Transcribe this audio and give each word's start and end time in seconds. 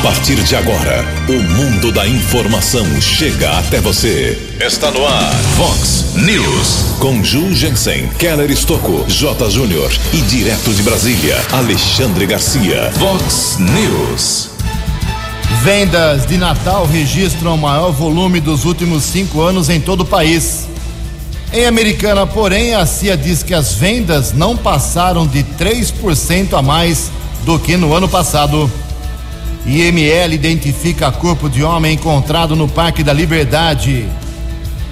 A 0.00 0.02
partir 0.02 0.42
de 0.42 0.56
agora, 0.56 1.04
o 1.28 1.42
mundo 1.42 1.92
da 1.92 2.08
informação 2.08 2.86
chega 3.02 3.58
até 3.58 3.82
você. 3.82 4.50
Está 4.58 4.90
no 4.90 5.04
ar, 5.04 5.30
Fox 5.58 6.14
News. 6.14 6.96
Com 6.98 7.22
Ju 7.22 7.52
Jensen, 7.52 8.08
Keller 8.18 8.50
Estocco, 8.50 9.04
J. 9.06 9.50
Júnior 9.50 9.92
e 10.14 10.22
direto 10.22 10.72
de 10.72 10.82
Brasília, 10.82 11.36
Alexandre 11.52 12.24
Garcia. 12.24 12.90
Fox 12.92 13.58
News. 13.58 14.48
Vendas 15.62 16.24
de 16.24 16.38
Natal 16.38 16.86
registram 16.86 17.54
o 17.54 17.58
maior 17.58 17.92
volume 17.92 18.40
dos 18.40 18.64
últimos 18.64 19.04
cinco 19.04 19.42
anos 19.42 19.68
em 19.68 19.82
todo 19.82 20.00
o 20.00 20.06
país. 20.06 20.66
Em 21.52 21.66
Americana, 21.66 22.26
porém, 22.26 22.74
a 22.74 22.86
CIA 22.86 23.18
diz 23.18 23.42
que 23.42 23.52
as 23.52 23.74
vendas 23.74 24.32
não 24.32 24.56
passaram 24.56 25.26
de 25.26 25.44
3% 25.44 26.54
a 26.54 26.62
mais 26.62 27.10
do 27.44 27.58
que 27.58 27.76
no 27.76 27.92
ano 27.92 28.08
passado. 28.08 28.70
IML 29.66 30.32
identifica 30.32 31.12
corpo 31.12 31.48
de 31.48 31.62
homem 31.62 31.94
encontrado 31.94 32.56
no 32.56 32.68
Parque 32.68 33.04
da 33.04 33.12
Liberdade. 33.12 34.06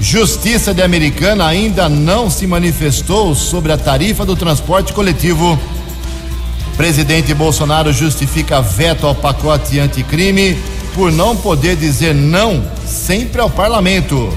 Justiça 0.00 0.72
de 0.72 0.82
Americana 0.82 1.46
ainda 1.46 1.88
não 1.88 2.30
se 2.30 2.46
manifestou 2.46 3.34
sobre 3.34 3.72
a 3.72 3.78
tarifa 3.78 4.24
do 4.24 4.36
transporte 4.36 4.92
coletivo. 4.92 5.58
Presidente 6.77 7.34
Bolsonaro 7.34 7.92
justifica 7.92 8.62
veto 8.62 9.06
ao 9.06 9.14
pacote 9.14 9.80
anticrime 9.80 10.56
por 10.94 11.10
não 11.10 11.36
poder 11.36 11.74
dizer 11.74 12.14
não 12.14 12.62
sempre 12.86 13.41
ao 13.41 13.50
parlamento. 13.50 14.32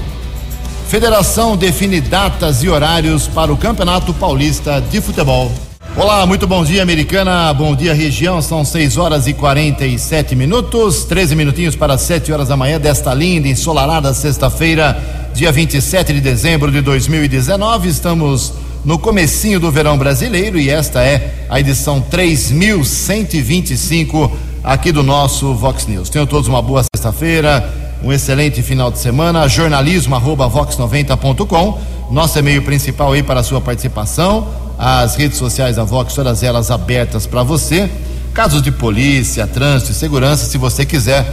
Federação 0.88 1.56
define 1.56 2.00
datas 2.00 2.62
e 2.62 2.68
horários 2.68 3.28
para 3.28 3.52
o 3.52 3.56
Campeonato 3.56 4.12
Paulista 4.12 4.80
de 4.80 5.00
Futebol. 5.00 5.71
Olá, 5.94 6.24
muito 6.24 6.46
bom 6.46 6.64
dia, 6.64 6.82
Americana. 6.82 7.52
Bom 7.52 7.76
dia, 7.76 7.92
região. 7.92 8.40
São 8.40 8.64
6 8.64 8.96
horas 8.96 9.26
e 9.26 9.34
47 9.34 10.34
minutos, 10.34 11.04
13 11.04 11.36
minutinhos 11.36 11.76
para 11.76 11.98
7 11.98 12.32
horas 12.32 12.48
da 12.48 12.56
manhã 12.56 12.80
desta 12.80 13.12
linda, 13.12 13.46
ensolarada 13.46 14.14
sexta-feira, 14.14 14.98
dia 15.34 15.52
27 15.52 16.14
de 16.14 16.22
dezembro 16.22 16.72
de 16.72 16.80
2019. 16.80 17.90
Estamos 17.90 18.54
no 18.86 18.98
comecinho 18.98 19.60
do 19.60 19.70
verão 19.70 19.98
brasileiro 19.98 20.58
e 20.58 20.70
esta 20.70 21.02
é 21.02 21.44
a 21.46 21.60
edição 21.60 22.00
3125 22.00 24.32
aqui 24.64 24.92
do 24.92 25.02
nosso 25.02 25.54
Vox 25.54 25.86
News. 25.86 26.08
Tenham 26.08 26.26
todos 26.26 26.48
uma 26.48 26.62
boa 26.62 26.82
sexta-feira, 26.82 27.70
um 28.02 28.10
excelente 28.10 28.62
final 28.62 28.90
de 28.90 28.98
semana. 28.98 29.46
Jornalismo 29.46 30.14
arroba 30.14 30.48
vox90.com, 30.48 31.78
nosso 32.10 32.38
e-mail 32.38 32.62
principal 32.62 33.12
aí 33.12 33.22
para 33.22 33.40
a 33.40 33.44
sua 33.44 33.60
participação 33.60 34.61
as 34.78 35.16
redes 35.16 35.38
sociais 35.38 35.76
da 35.76 35.84
Vox, 35.84 36.14
todas 36.14 36.42
elas 36.42 36.70
abertas 36.70 37.26
para 37.26 37.42
você. 37.42 37.90
Casos 38.34 38.62
de 38.62 38.72
polícia, 38.72 39.46
trânsito 39.46 39.92
e 39.92 39.94
segurança, 39.94 40.46
se 40.46 40.56
você 40.56 40.86
quiser, 40.86 41.24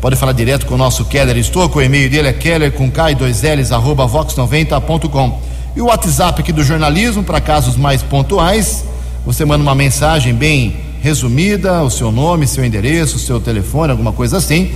pode 0.00 0.16
falar 0.16 0.32
direto 0.32 0.66
com 0.66 0.74
o 0.74 0.78
nosso 0.78 1.04
Keller 1.04 1.36
Estouco. 1.36 1.78
O 1.78 1.82
e-mail 1.82 2.10
dele 2.10 2.28
é 2.28 2.32
keller 2.32 2.72
com 2.72 2.90
k 2.90 3.14
2 3.14 3.44
ls 3.44 3.72
arroba 3.72 4.06
vox90.com. 4.06 5.40
E 5.76 5.80
o 5.80 5.86
WhatsApp 5.86 6.40
aqui 6.40 6.52
do 6.52 6.64
jornalismo, 6.64 7.22
para 7.22 7.40
casos 7.40 7.76
mais 7.76 8.02
pontuais, 8.02 8.84
você 9.24 9.44
manda 9.44 9.62
uma 9.62 9.74
mensagem 9.74 10.34
bem 10.34 10.76
resumida, 11.00 11.82
o 11.82 11.90
seu 11.90 12.10
nome, 12.10 12.46
seu 12.46 12.64
endereço, 12.64 13.18
seu 13.18 13.38
telefone, 13.38 13.92
alguma 13.92 14.12
coisa 14.12 14.38
assim, 14.38 14.72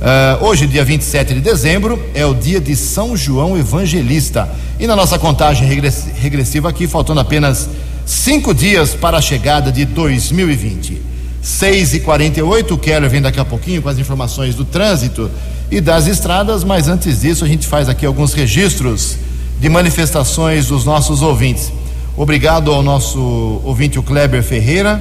Uh, 0.00 0.44
hoje, 0.44 0.66
dia 0.66 0.84
27 0.84 1.32
de 1.34 1.40
dezembro, 1.40 1.98
é 2.14 2.26
o 2.26 2.34
dia 2.34 2.60
de 2.60 2.76
São 2.76 3.16
João 3.16 3.56
Evangelista. 3.56 4.46
E 4.78 4.86
na 4.86 4.94
nossa 4.96 5.18
contagem 5.18 5.66
regressiva 5.68 6.68
aqui, 6.68 6.86
faltando 6.86 7.20
apenas 7.20 7.70
cinco 8.10 8.52
dias 8.52 8.92
para 8.92 9.18
a 9.18 9.20
chegada 9.22 9.70
de 9.70 9.84
2020. 9.84 11.00
6 11.40 11.94
e 11.94 12.00
48 12.00 12.74
o 12.74 12.78
Keller 12.78 13.08
vem 13.08 13.22
daqui 13.22 13.38
a 13.38 13.44
pouquinho 13.44 13.80
com 13.80 13.88
as 13.88 13.98
informações 13.98 14.54
do 14.54 14.64
trânsito 14.64 15.30
e 15.70 15.80
das 15.80 16.06
estradas, 16.06 16.64
mas 16.64 16.88
antes 16.88 17.20
disso 17.20 17.44
a 17.44 17.48
gente 17.48 17.66
faz 17.66 17.88
aqui 17.88 18.04
alguns 18.04 18.34
registros 18.34 19.16
de 19.60 19.68
manifestações 19.68 20.66
dos 20.66 20.84
nossos 20.84 21.22
ouvintes. 21.22 21.72
Obrigado 22.16 22.72
ao 22.72 22.82
nosso 22.82 23.60
ouvinte, 23.64 23.98
o 23.98 24.02
Kleber 24.02 24.42
Ferreira. 24.42 25.00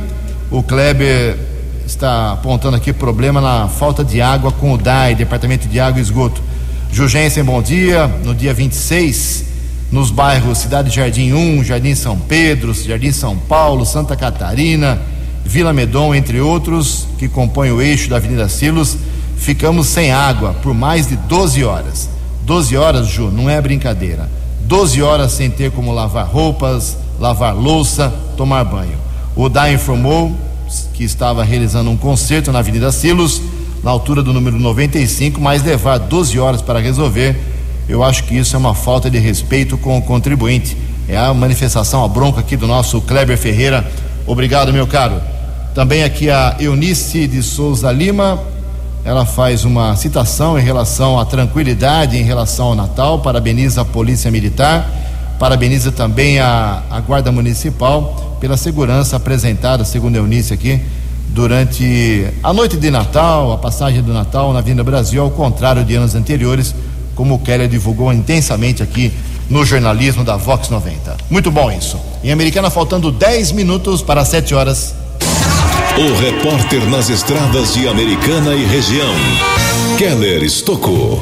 O 0.52 0.62
Kleber 0.62 1.36
está 1.86 2.34
apontando 2.34 2.78
aqui 2.78 2.94
problema 2.94 3.42
na 3.42 3.68
falta 3.68 4.04
de 4.04 4.22
água 4.22 4.52
com 4.52 4.72
o 4.74 4.78
DAI, 4.78 5.16
Departamento 5.16 5.68
de 5.68 5.80
Água 5.80 6.00
e 6.00 6.04
Esgoto. 6.04 6.42
Jugensen, 6.92 7.44
bom 7.44 7.62
dia. 7.62 8.08
No 8.24 8.36
dia 8.36 8.54
26, 8.54 9.49
nos 9.92 10.12
bairros 10.12 10.60
Cidade 10.60 10.90
Jardim 10.90 11.34
1, 11.34 11.64
Jardim 11.64 11.96
São 11.96 12.18
Pedro, 12.18 12.74
Jardim 12.74 13.12
São 13.12 13.36
Paulo, 13.36 13.86
Santa 13.86 14.16
Catarina, 14.16 15.02
Vila 15.44 15.74
Medon, 15.74 16.14
entre 16.14 16.40
outros, 16.40 17.08
que 17.18 17.28
compõem 17.28 17.72
o 17.72 17.82
eixo 17.82 18.10
da 18.10 18.18
Avenida 18.18 18.48
Silos, 18.48 18.98
ficamos 19.38 19.88
sem 19.88 20.12
água 20.12 20.54
por 20.62 20.74
mais 20.74 21.08
de 21.08 21.16
12 21.16 21.64
horas. 21.64 22.10
12 22.46 22.78
horas, 22.78 23.08
Ju, 23.08 23.32
não 23.32 23.50
é 23.50 23.60
brincadeira. 23.62 24.30
12 24.62 25.02
horas 25.02 25.32
sem 25.32 25.50
ter 25.50 25.72
como 25.72 25.92
lavar 25.92 26.28
roupas, 26.28 26.98
lavar 27.20 27.56
louça, 27.56 28.14
tomar 28.38 28.64
banho. 28.64 28.98
O 29.36 29.50
DA 29.50 29.72
informou 29.72 30.36
que 30.94 31.04
estava 31.04 31.44
realizando 31.44 31.90
um 31.90 31.98
concerto 31.98 32.52
na 32.52 32.60
Avenida 32.60 32.92
Silos, 32.92 33.42
na 33.84 33.90
altura 33.90 34.22
do 34.22 34.34
número 34.34 34.60
95, 34.60 35.42
mas 35.42 35.64
levar 35.64 35.98
12 35.98 36.40
horas 36.40 36.62
para 36.62 36.80
resolver, 36.80 37.36
eu 37.90 38.04
acho 38.04 38.24
que 38.26 38.38
isso 38.38 38.56
é 38.56 38.60
uma 38.60 38.76
falta 38.76 39.10
de 39.10 39.18
respeito 39.18 39.76
com 39.76 39.98
o 39.98 40.02
contribuinte. 40.02 40.78
É 41.08 41.18
a 41.18 41.34
manifestação, 41.34 42.06
a 42.06 42.08
bronca 42.08 42.40
aqui 42.40 42.56
do 42.56 42.68
nosso 42.68 43.02
Kleber 43.02 43.36
Ferreira. 43.36 43.84
Obrigado, 44.28 44.72
meu 44.72 44.86
caro. 44.86 45.20
Também 45.74 46.04
aqui 46.04 46.30
a 46.30 46.56
Eunice 46.60 47.26
de 47.26 47.42
Souza 47.42 47.92
Lima, 47.92 48.40
ela 49.04 49.26
faz 49.26 49.66
uma 49.66 49.96
citação 49.96 50.60
em 50.60 50.62
relação 50.62 51.20
à 51.20 51.26
tranquilidade 51.26 52.16
em 52.16 52.24
relação 52.24 52.68
ao 52.68 52.76
Natal, 52.76 53.20
parabeniza 53.20 53.82
a 53.82 53.86
Polícia 53.86 54.30
Militar, 54.30 54.88
parabeniza 55.40 55.92
também 55.92 56.40
a, 56.40 56.84
a 56.92 57.00
Guarda 57.00 57.32
Municipal 57.32 58.38
pela 58.40 58.56
segurança 58.56 59.16
apresentada, 59.16 59.84
segundo 59.84 60.16
a 60.16 60.20
Eunice 60.20 60.54
aqui, 60.54 60.80
durante 61.30 62.28
a 62.44 62.54
noite 62.54 62.78
de 62.78 62.92
Natal, 62.92 63.52
a 63.52 63.58
passagem 63.58 64.04
do 64.04 64.14
Natal 64.14 64.54
na 64.54 64.60
Avenida 64.60 64.84
Brasil, 64.84 65.24
ao 65.24 65.32
contrário 65.32 65.84
de 65.84 65.96
anos 65.96 66.14
anteriores, 66.14 66.76
como 67.20 67.36
o 67.36 67.40
Keller 67.40 67.68
divulgou 67.68 68.14
intensamente 68.14 68.82
aqui 68.82 69.12
no 69.50 69.66
jornalismo 69.66 70.24
da 70.24 70.38
Vox 70.38 70.70
90. 70.70 71.18
Muito 71.30 71.52
bom 71.52 71.70
isso. 71.70 72.00
Em 72.24 72.32
Americana, 72.32 72.70
faltando 72.70 73.12
10 73.12 73.52
minutos 73.52 74.02
para 74.02 74.24
7 74.24 74.56
horas. 74.56 74.96
O 75.98 76.18
repórter 76.18 76.82
nas 76.90 77.10
estradas 77.10 77.74
de 77.74 77.90
Americana 77.90 78.56
e 78.56 78.64
região, 78.64 79.14
Keller 79.98 80.44
Estocou. 80.44 81.22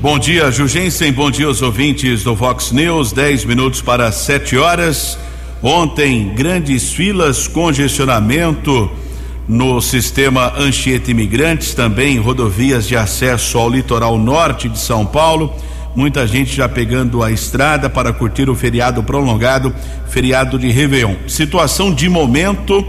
Bom 0.00 0.18
dia, 0.18 0.50
Jugensen. 0.50 1.12
Bom 1.12 1.30
dia 1.30 1.44
aos 1.44 1.60
ouvintes 1.60 2.24
do 2.24 2.34
Vox 2.34 2.72
News. 2.72 3.12
10 3.12 3.44
minutos 3.44 3.82
para 3.82 4.10
7 4.10 4.56
horas. 4.56 5.18
Ontem, 5.62 6.32
grandes 6.34 6.90
filas, 6.90 7.46
congestionamento 7.46 8.90
no 9.48 9.80
sistema 9.80 10.52
Anchieta 10.56 11.10
Imigrantes, 11.10 11.74
também 11.74 12.18
rodovias 12.18 12.86
de 12.86 12.96
acesso 12.96 13.58
ao 13.58 13.68
litoral 13.68 14.18
norte 14.18 14.68
de 14.68 14.78
São 14.78 15.04
Paulo. 15.04 15.52
Muita 15.94 16.26
gente 16.26 16.56
já 16.56 16.68
pegando 16.68 17.22
a 17.22 17.30
estrada 17.30 17.88
para 17.88 18.12
curtir 18.12 18.48
o 18.50 18.54
feriado 18.54 19.02
prolongado, 19.02 19.74
feriado 20.08 20.58
de 20.58 20.70
Réveillon. 20.70 21.14
Situação 21.28 21.92
de 21.92 22.08
momento 22.08 22.84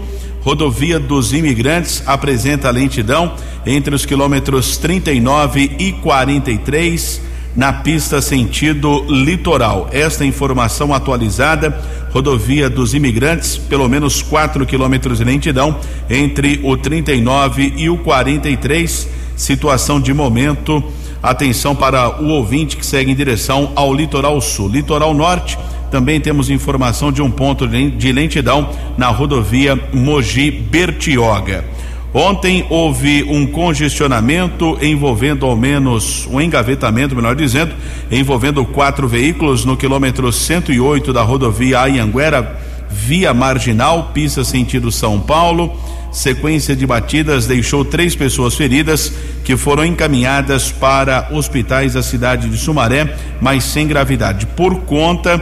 Rodovia 0.46 1.00
dos 1.00 1.32
Imigrantes 1.32 2.04
apresenta 2.06 2.70
lentidão 2.70 3.34
entre 3.66 3.92
os 3.92 4.06
quilômetros 4.06 4.76
39 4.76 5.72
e 5.76 5.90
43 5.92 7.20
na 7.56 7.72
pista 7.72 8.20
sentido 8.20 9.04
litoral. 9.08 9.88
Esta 9.90 10.24
informação 10.24 10.92
atualizada, 10.92 11.76
rodovia 12.10 12.68
dos 12.68 12.94
imigrantes, 12.94 13.56
pelo 13.56 13.88
menos 13.88 14.22
4 14.22 14.66
quilômetros 14.66 15.18
de 15.18 15.24
lentidão 15.24 15.78
entre 16.08 16.60
o 16.62 16.76
39 16.76 17.72
e 17.76 17.88
o 17.88 17.96
43. 17.98 19.08
Situação 19.34 20.00
de 20.00 20.12
momento. 20.12 20.84
Atenção 21.22 21.74
para 21.74 22.22
o 22.22 22.28
ouvinte 22.28 22.76
que 22.76 22.86
segue 22.86 23.10
em 23.10 23.14
direção 23.14 23.72
ao 23.74 23.92
litoral 23.92 24.40
sul. 24.40 24.68
Litoral 24.68 25.12
norte 25.14 25.58
também 25.90 26.20
temos 26.20 26.50
informação 26.50 27.10
de 27.10 27.22
um 27.22 27.30
ponto 27.30 27.66
de 27.66 28.12
lentidão 28.12 28.70
na 28.98 29.08
rodovia 29.08 29.80
Mogi 29.92 30.50
Bertioga. 30.50 31.75
Ontem 32.18 32.64
houve 32.70 33.24
um 33.24 33.46
congestionamento 33.46 34.78
envolvendo 34.80 35.44
ao 35.44 35.54
menos 35.54 36.26
um 36.30 36.40
engavetamento, 36.40 37.14
melhor 37.14 37.36
dizendo, 37.36 37.74
envolvendo 38.10 38.64
quatro 38.64 39.06
veículos 39.06 39.66
no 39.66 39.76
quilômetro 39.76 40.32
108 40.32 41.12
da 41.12 41.20
rodovia 41.20 41.80
Ayanguera 41.80 42.58
via 42.88 43.34
marginal, 43.34 44.12
pista 44.14 44.42
sentido 44.44 44.90
São 44.90 45.20
Paulo. 45.20 45.78
Sequência 46.10 46.74
de 46.74 46.86
batidas 46.86 47.46
deixou 47.46 47.84
três 47.84 48.16
pessoas 48.16 48.54
feridas 48.54 49.12
que 49.44 49.54
foram 49.54 49.84
encaminhadas 49.84 50.72
para 50.72 51.28
hospitais 51.32 51.92
da 51.92 52.02
cidade 52.02 52.48
de 52.48 52.56
Sumaré, 52.56 53.14
mas 53.42 53.62
sem 53.62 53.86
gravidade. 53.86 54.46
Por 54.46 54.76
conta 54.84 55.38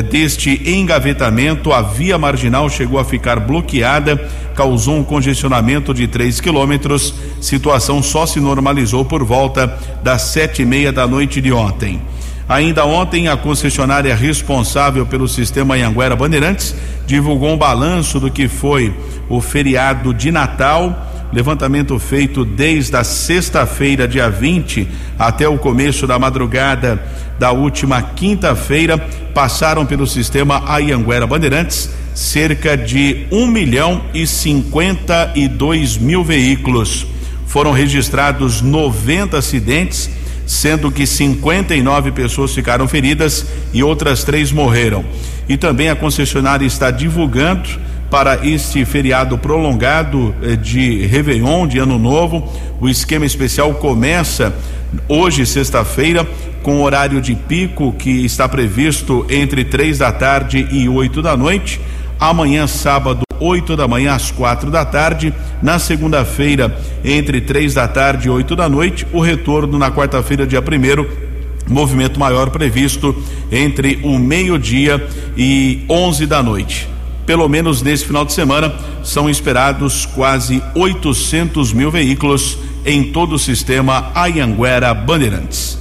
deste 0.00 0.62
engavetamento, 0.70 1.72
a 1.72 1.82
via 1.82 2.16
marginal 2.16 2.70
chegou 2.70 2.98
a 2.98 3.04
ficar 3.04 3.38
bloqueada, 3.40 4.16
causou 4.54 4.96
um 4.96 5.04
congestionamento 5.04 5.92
de 5.92 6.06
3 6.06 6.40
quilômetros. 6.40 7.12
Situação 7.40 8.02
só 8.02 8.24
se 8.24 8.40
normalizou 8.40 9.04
por 9.04 9.22
volta 9.24 9.78
das 10.02 10.22
sete 10.22 10.62
e 10.62 10.64
meia 10.64 10.92
da 10.92 11.06
noite 11.06 11.40
de 11.40 11.52
ontem. 11.52 12.00
Ainda 12.48 12.84
ontem, 12.84 13.28
a 13.28 13.36
concessionária 13.36 14.14
responsável 14.14 15.06
pelo 15.06 15.28
sistema 15.28 15.74
Anhanguera 15.74 16.16
Bandeirantes 16.16 16.74
divulgou 17.06 17.50
um 17.50 17.56
balanço 17.56 18.18
do 18.18 18.30
que 18.30 18.48
foi 18.48 18.94
o 19.28 19.40
feriado 19.40 20.12
de 20.12 20.30
Natal. 20.30 21.11
Levantamento 21.32 21.98
feito 21.98 22.44
desde 22.44 22.94
a 22.94 23.02
sexta-feira, 23.02 24.06
dia 24.06 24.28
20, 24.28 24.86
até 25.18 25.48
o 25.48 25.56
começo 25.56 26.06
da 26.06 26.18
madrugada 26.18 27.02
da 27.38 27.52
última 27.52 28.02
quinta-feira, 28.02 28.98
passaram 29.32 29.86
pelo 29.86 30.06
sistema 30.06 30.62
Ayanguera 30.70 31.26
Bandeirantes 31.26 31.88
cerca 32.14 32.76
de 32.76 33.26
1 33.32 33.46
milhão 33.46 34.02
e 34.12 34.26
52 34.26 35.96
mil 35.96 36.22
veículos. 36.22 37.06
Foram 37.46 37.72
registrados 37.72 38.60
90 38.60 39.38
acidentes 39.38 40.10
sendo 40.46 40.90
que 40.90 41.06
59 41.06 42.12
pessoas 42.12 42.54
ficaram 42.54 42.86
feridas 42.86 43.46
e 43.72 43.82
outras 43.82 44.22
três 44.22 44.52
morreram. 44.52 45.02
E 45.48 45.56
também 45.56 45.88
a 45.88 45.96
concessionária 45.96 46.66
está 46.66 46.90
divulgando 46.90 47.68
para 48.12 48.46
este 48.46 48.84
feriado 48.84 49.38
prolongado 49.38 50.34
eh, 50.42 50.54
de 50.54 51.06
Réveillon, 51.06 51.66
de 51.66 51.78
Ano 51.78 51.98
Novo. 51.98 52.46
O 52.78 52.86
esquema 52.86 53.24
especial 53.24 53.72
começa 53.72 54.54
hoje, 55.08 55.46
sexta-feira, 55.46 56.28
com 56.62 56.82
horário 56.82 57.22
de 57.22 57.34
pico 57.34 57.90
que 57.94 58.22
está 58.22 58.46
previsto 58.46 59.24
entre 59.30 59.64
três 59.64 59.96
da 59.96 60.12
tarde 60.12 60.68
e 60.70 60.86
oito 60.90 61.22
da 61.22 61.34
noite. 61.38 61.80
Amanhã, 62.20 62.66
sábado, 62.66 63.22
8 63.40 63.74
da 63.76 63.88
manhã 63.88 64.12
às 64.12 64.30
quatro 64.30 64.70
da 64.70 64.84
tarde. 64.84 65.32
Na 65.62 65.78
segunda-feira, 65.78 66.78
entre 67.02 67.40
três 67.40 67.72
da 67.72 67.88
tarde 67.88 68.28
e 68.28 68.30
oito 68.30 68.54
da 68.54 68.68
noite. 68.68 69.06
O 69.10 69.22
retorno 69.22 69.78
na 69.78 69.90
quarta-feira, 69.90 70.46
dia 70.46 70.60
primeiro, 70.60 71.10
movimento 71.66 72.20
maior 72.20 72.50
previsto 72.50 73.16
entre 73.50 74.00
o 74.04 74.18
meio-dia 74.18 75.02
e 75.34 75.82
11 75.88 76.26
da 76.26 76.42
noite. 76.42 76.91
Pelo 77.32 77.48
menos 77.48 77.80
nesse 77.80 78.04
final 78.04 78.26
de 78.26 78.34
semana, 78.34 78.74
são 79.02 79.30
esperados 79.30 80.04
quase 80.04 80.62
800 80.74 81.72
mil 81.72 81.90
veículos 81.90 82.58
em 82.84 83.04
todo 83.04 83.36
o 83.36 83.38
sistema 83.38 84.12
Ayanguera 84.14 84.92
Bandeirantes. 84.92 85.78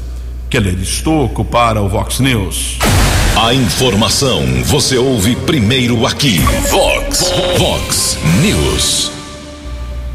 Keller 0.49 0.79
Estocco 0.79 1.43
para 1.43 1.81
o 1.81 1.89
Vox 1.89 2.21
News. 2.21 2.79
A 3.35 3.53
informação 3.53 4.41
você 4.63 4.97
ouve 4.97 5.35
primeiro 5.35 6.07
aqui. 6.07 6.37
Vox, 6.69 7.33
Vox 7.57 8.17
News. 8.41 9.11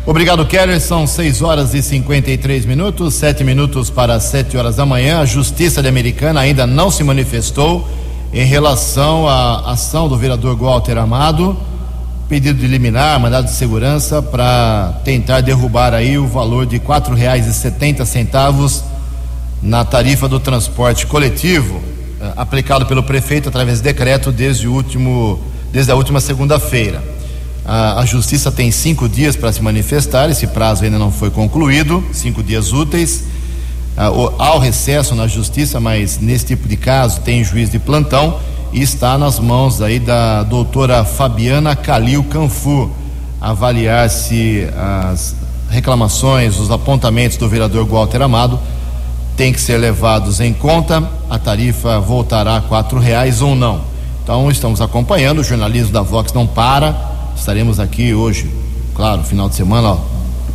Obrigado, 0.07 0.47
Keller. 0.47 0.81
São 0.81 1.07
6 1.07 1.43
horas 1.43 1.75
e 1.75 1.83
53 1.83 2.65
minutos, 2.65 3.13
7 3.13 3.45
minutos 3.45 3.91
para 3.91 4.19
7 4.19 4.57
horas 4.57 4.77
da 4.77 4.87
manhã. 4.87 5.21
A 5.21 5.27
Justiça 5.27 5.83
de 5.83 5.89
Americana 5.89 6.41
ainda 6.41 6.67
não 6.67 6.91
se 6.91 7.05
manifestou 7.05 7.87
em 8.39 8.45
relação 8.45 9.27
à 9.27 9.73
ação 9.73 10.11
do 10.11 10.19
vereador 10.19 10.55
Walter 10.59 10.99
Amado, 10.99 11.57
pedido 12.29 12.61
de 12.61 12.67
liminar, 12.67 13.19
mandado 13.19 13.47
de 13.47 13.53
segurança 13.53 14.21
para 14.21 15.01
tentar 15.03 15.41
derrubar 15.41 15.95
aí 15.95 16.19
o 16.19 16.27
valor 16.27 16.67
de 16.67 16.79
quatro 16.79 17.15
reais 17.15 17.47
e 17.47 17.55
setenta 17.55 18.05
centavos 18.05 18.85
na 19.63 19.87
tarifa 19.87 20.29
do 20.29 20.39
transporte 20.39 21.07
coletivo 21.07 21.81
eh, 22.21 22.33
aplicado 22.37 22.85
pelo 22.85 23.03
prefeito 23.03 23.49
através 23.49 23.79
de 23.79 23.85
decreto 23.85 24.31
desde 24.31 24.69
último 24.69 25.41
desde 25.73 25.91
a 25.91 25.95
última 25.95 26.21
segunda-feira. 26.21 27.03
A, 27.65 28.01
a, 28.01 28.05
justiça 28.05 28.53
tem 28.53 28.71
cinco 28.71 29.09
dias 29.09 29.35
para 29.35 29.51
se 29.51 29.63
manifestar, 29.63 30.29
esse 30.29 30.47
prazo 30.49 30.85
ainda 30.85 30.99
não 30.99 31.11
foi 31.11 31.31
concluído, 31.31 32.05
cinco 32.13 32.43
dias 32.43 32.71
úteis. 32.71 33.25
Ah, 33.97 34.11
o, 34.11 34.35
há 34.39 34.55
o 34.55 34.59
recesso 34.59 35.15
na 35.15 35.27
justiça, 35.27 35.81
mas 35.81 36.19
nesse 36.19 36.45
tipo 36.47 36.69
de 36.69 36.77
caso 36.77 37.21
tem 37.23 37.43
juiz 37.43 37.71
de 37.71 37.79
plantão 37.79 38.39
e 38.73 38.83
está 38.83 39.17
nas 39.17 39.39
mãos 39.39 39.81
aí 39.81 39.99
da 39.99 40.43
doutora 40.43 41.03
Fabiana 41.05 41.75
Calil 41.75 42.23
Canfu 42.25 42.91
avaliar 43.41 44.11
se 44.11 44.69
as 45.09 45.35
reclamações, 45.71 46.59
os 46.59 46.71
apontamentos 46.71 47.37
do 47.37 47.49
vereador 47.49 47.87
Walter 47.87 48.23
Amado 48.23 48.59
têm 49.37 49.53
que 49.53 49.61
ser 49.61 49.79
levados 49.79 50.41
em 50.41 50.53
conta, 50.53 51.03
a 51.29 51.39
tarifa 51.39 52.01
voltará 52.01 52.57
a 52.57 52.61
quatro 52.61 52.99
reais 52.99 53.43
ou 53.43 53.55
não. 53.55 53.81
Então 54.23 54.51
estamos 54.51 54.81
acompanhando, 54.81 55.41
o 55.41 55.45
jornalismo 55.45 55.93
da 55.93 56.03
Vox 56.03 56.33
não 56.33 56.47
para, 56.47 56.95
estaremos 57.37 57.79
aqui 57.79 58.15
hoje, 58.15 58.51
claro, 58.95 59.23
final 59.23 59.49
de 59.49 59.55
semana 59.55 59.91
ó, 59.91 59.99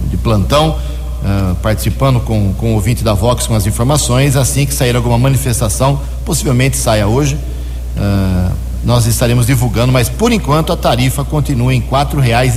de 0.09 0.17
plantão, 0.17 0.75
uh, 1.21 1.55
participando 1.55 2.19
com, 2.19 2.53
com 2.53 2.71
o 2.71 2.75
ouvinte 2.75 3.03
da 3.03 3.13
Vox 3.13 3.47
com 3.47 3.55
as 3.55 3.65
informações, 3.65 4.35
assim 4.35 4.65
que 4.65 4.73
sair 4.73 4.95
alguma 4.95 5.17
manifestação, 5.17 5.99
possivelmente 6.25 6.77
saia 6.77 7.07
hoje, 7.07 7.35
uh, 7.35 8.51
nós 8.83 9.05
estaremos 9.05 9.45
divulgando, 9.45 9.91
mas 9.91 10.09
por 10.09 10.31
enquanto 10.31 10.73
a 10.73 10.77
tarifa 10.77 11.23
continua 11.23 11.73
em 11.73 11.81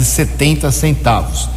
setenta 0.04 0.70
centavos. 0.72 1.48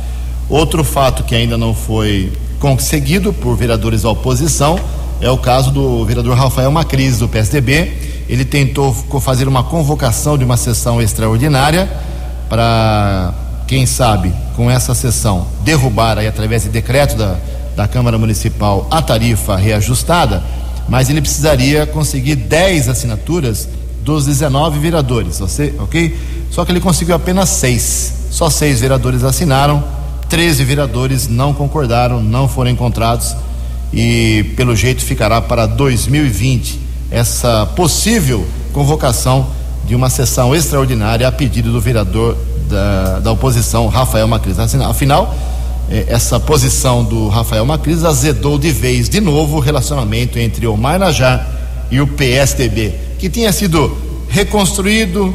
Outro 0.50 0.84
fato 0.84 1.24
que 1.24 1.36
ainda 1.36 1.58
não 1.58 1.74
foi 1.74 2.32
conseguido 2.60 3.34
por 3.34 3.56
vereadores 3.56 4.02
da 4.04 4.10
oposição. 4.10 4.80
É 5.20 5.30
o 5.30 5.38
caso 5.38 5.72
do 5.72 6.06
vereador 6.06 6.38
Rafael 6.38 6.72
Macris, 6.72 7.20
do 7.20 7.28
PSDB. 7.28 8.26
Ele 8.30 8.46
tentou 8.46 8.94
fazer 9.22 9.48
uma 9.48 9.64
convocação 9.64 10.38
de 10.38 10.44
uma 10.44 10.58
sessão 10.58 11.02
extraordinária 11.02 11.90
para, 12.50 13.34
quem 13.68 13.86
sabe, 13.86 14.34
com 14.56 14.72
essa 14.72 14.96
sessão, 14.96 15.48
derrubar 15.62 16.18
aí, 16.18 16.28
através 16.28 16.64
de 16.64 16.70
decreto 16.70 17.18
da, 17.18 17.36
da 17.76 17.88
Câmara 17.88 18.18
Municipal 18.18 18.88
a 18.90 19.02
tarifa 19.02 19.58
reajustada, 19.58 20.42
mas 20.88 21.10
ele 21.10 21.22
precisaria 21.22 21.86
conseguir 21.86 22.36
10 22.36 22.88
assinaturas 22.88 23.68
dos 24.04 24.26
19 24.26 24.80
vereadores, 24.80 25.42
ok? 25.80 26.18
Só 26.50 26.64
que 26.64 26.72
ele 26.72 26.80
conseguiu 26.80 27.14
apenas 27.14 27.50
seis. 27.50 28.14
Só 28.32 28.50
seis 28.50 28.80
vereadores 28.80 29.24
assinaram 29.24 29.84
13 30.30 30.64
vereadores 30.64 31.28
não 31.28 31.54
concordaram, 31.54 32.22
não 32.22 32.48
foram 32.48 32.72
encontrados 32.72 33.36
e, 33.94 34.54
pelo 34.56 34.76
jeito, 34.76 35.02
ficará 35.02 35.42
para 35.42 35.66
2020 35.66 36.80
essa 37.10 37.66
possível 37.66 38.46
convocação 38.74 39.48
de 39.86 39.96
uma 39.96 40.10
sessão 40.10 40.54
extraordinária 40.54 41.28
a 41.28 41.32
pedido 41.32 41.72
do 41.72 41.80
vereador 41.80 42.38
da, 42.68 43.20
da 43.20 43.32
oposição, 43.32 43.88
Rafael 43.88 44.28
Macris. 44.28 44.58
Afinal, 44.60 45.34
eh, 45.90 46.06
essa 46.08 46.40
posição 46.40 47.04
do 47.04 47.28
Rafael 47.30 47.66
Macris 47.66 48.04
azedou 48.04 48.58
de 48.58 48.72
vez 48.72 49.10
de 49.10 49.22
novo 49.22 49.58
o 49.58 49.60
relacionamento 49.60 50.38
entre 50.38 50.68
o 50.68 50.78
Najá 50.78 51.46
e 51.90 52.02
o 52.02 52.08
PSDB, 52.08 52.94
que 53.18 53.30
tinha 53.30 53.52
sido 53.52 53.98
reconstruído 54.30 55.34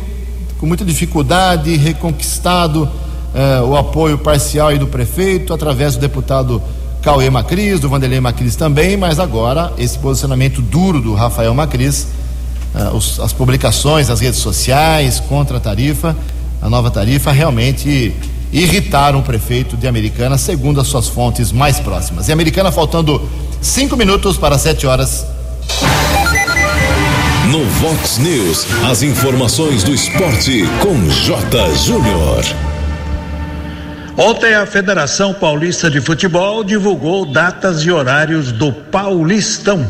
com 0.58 0.66
muita 0.66 0.84
dificuldade, 0.84 1.76
reconquistado 1.76 2.88
eh, 3.34 3.60
o 3.62 3.76
apoio 3.76 4.18
parcial 4.18 4.76
do 4.78 4.86
prefeito, 4.86 5.52
através 5.52 5.94
do 5.94 6.00
deputado 6.00 6.62
Cauê 7.00 7.28
Macris, 7.30 7.80
do 7.80 7.88
Vanderlei 7.88 8.20
Macris 8.20 8.54
também, 8.54 8.96
mas 8.96 9.18
agora 9.18 9.72
esse 9.76 9.98
posicionamento 9.98 10.62
duro 10.62 11.00
do 11.00 11.14
Rafael 11.14 11.52
Macris, 11.54 12.06
eh, 12.74 12.90
os, 12.94 13.18
as 13.18 13.32
publicações 13.32 14.08
nas 14.08 14.20
redes 14.20 14.38
sociais 14.38 15.18
contra 15.18 15.56
a 15.56 15.60
tarifa, 15.60 16.14
a 16.62 16.70
nova 16.70 16.90
tarifa, 16.90 17.32
realmente 17.32 18.14
irritaram 18.52 19.18
o 19.18 19.22
prefeito 19.22 19.76
de 19.76 19.88
Americana, 19.88 20.38
segundo 20.38 20.80
as 20.80 20.86
suas 20.86 21.08
fontes 21.08 21.50
mais 21.50 21.80
próximas. 21.80 22.28
E 22.28 22.32
Americana 22.32 22.70
faltando 22.70 23.28
cinco 23.60 23.96
minutos 23.96 24.38
para 24.38 24.56
sete 24.56 24.86
horas. 24.86 25.26
No 27.50 27.64
Vox 27.64 28.18
News, 28.18 28.66
as 28.88 29.02
informações 29.02 29.82
do 29.82 29.92
esporte 29.92 30.64
com 30.80 31.08
J. 31.08 31.74
Júnior. 31.74 32.44
Ontem 34.16 34.54
a 34.54 34.64
Federação 34.64 35.34
Paulista 35.34 35.90
de 35.90 36.00
Futebol 36.00 36.62
divulgou 36.62 37.26
datas 37.26 37.80
e 37.80 37.90
horários 37.90 38.52
do 38.52 38.70
Paulistão. 38.70 39.84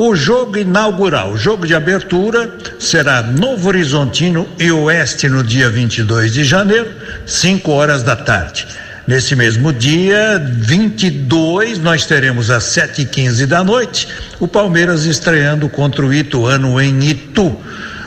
O 0.00 0.14
jogo 0.14 0.56
inaugural, 0.56 1.32
o 1.32 1.36
jogo 1.36 1.66
de 1.66 1.74
abertura, 1.74 2.56
será 2.78 3.20
Novo 3.20 3.66
Horizontino 3.66 4.46
e 4.56 4.70
Oeste 4.70 5.28
no 5.28 5.42
dia 5.42 5.68
22 5.68 6.32
de 6.32 6.44
janeiro, 6.44 6.88
5 7.26 7.68
horas 7.72 8.04
da 8.04 8.14
tarde. 8.14 8.68
Nesse 9.08 9.34
mesmo 9.34 9.72
dia, 9.72 10.40
22, 10.60 11.80
nós 11.80 12.06
teremos 12.06 12.48
às 12.48 12.62
7h15 12.62 13.44
da 13.46 13.64
noite 13.64 14.06
o 14.38 14.46
Palmeiras 14.46 15.04
estreando 15.04 15.68
contra 15.68 16.06
o 16.06 16.14
Ituano 16.14 16.80
em 16.80 17.02
Itu. 17.02 17.58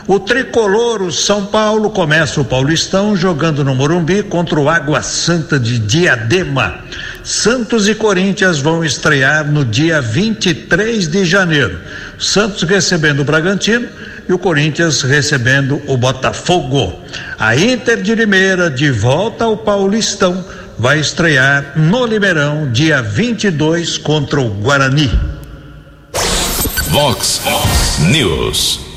O 0.07 0.17
tricolor, 0.17 1.01
o 1.01 1.11
São 1.11 1.45
Paulo, 1.47 1.89
começa 1.89 2.39
o 2.39 2.45
Paulistão 2.45 3.17
jogando 3.17 3.65
no 3.65 3.75
Morumbi 3.75 4.23
contra 4.23 4.57
o 4.57 4.69
Água 4.69 5.01
Santa 5.01 5.59
de 5.59 5.77
Diadema. 5.77 6.79
Santos 7.23 7.87
e 7.87 7.95
Corinthians 7.95 8.59
vão 8.59 8.83
estrear 8.83 9.49
no 9.49 9.63
dia 9.63 10.01
23 10.01 11.07
de 11.07 11.23
janeiro. 11.23 11.79
Santos 12.17 12.63
recebendo 12.63 13.21
o 13.21 13.25
Bragantino 13.25 13.87
e 14.27 14.33
o 14.33 14.39
Corinthians 14.39 15.01
recebendo 15.01 15.81
o 15.87 15.97
Botafogo. 15.97 16.99
A 17.37 17.55
Inter 17.55 18.01
de 18.01 18.15
Limeira, 18.15 18.69
de 18.69 18.89
volta 18.89 19.45
ao 19.45 19.57
Paulistão, 19.57 20.43
vai 20.77 20.99
estrear 20.99 21.73
no 21.75 22.05
Limeirão, 22.05 22.71
dia 22.71 23.01
22, 23.01 23.97
contra 23.97 24.41
o 24.41 24.49
Guarani. 24.49 25.11
Vox 26.89 27.41
News. 27.99 28.90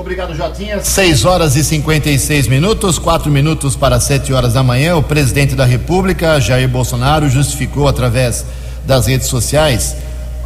Obrigado, 0.00 0.34
Jotinha. 0.34 0.82
6 0.82 1.24
horas 1.26 1.56
e 1.56 1.62
56 1.62 2.48
minutos, 2.48 2.98
4 2.98 3.30
minutos 3.30 3.76
para 3.76 4.00
7 4.00 4.32
horas 4.32 4.54
da 4.54 4.62
manhã. 4.62 4.96
O 4.96 5.02
presidente 5.02 5.54
da 5.54 5.66
República, 5.66 6.40
Jair 6.40 6.68
Bolsonaro, 6.68 7.28
justificou 7.28 7.86
através 7.86 8.46
das 8.86 9.06
redes 9.06 9.28
sociais 9.28 9.94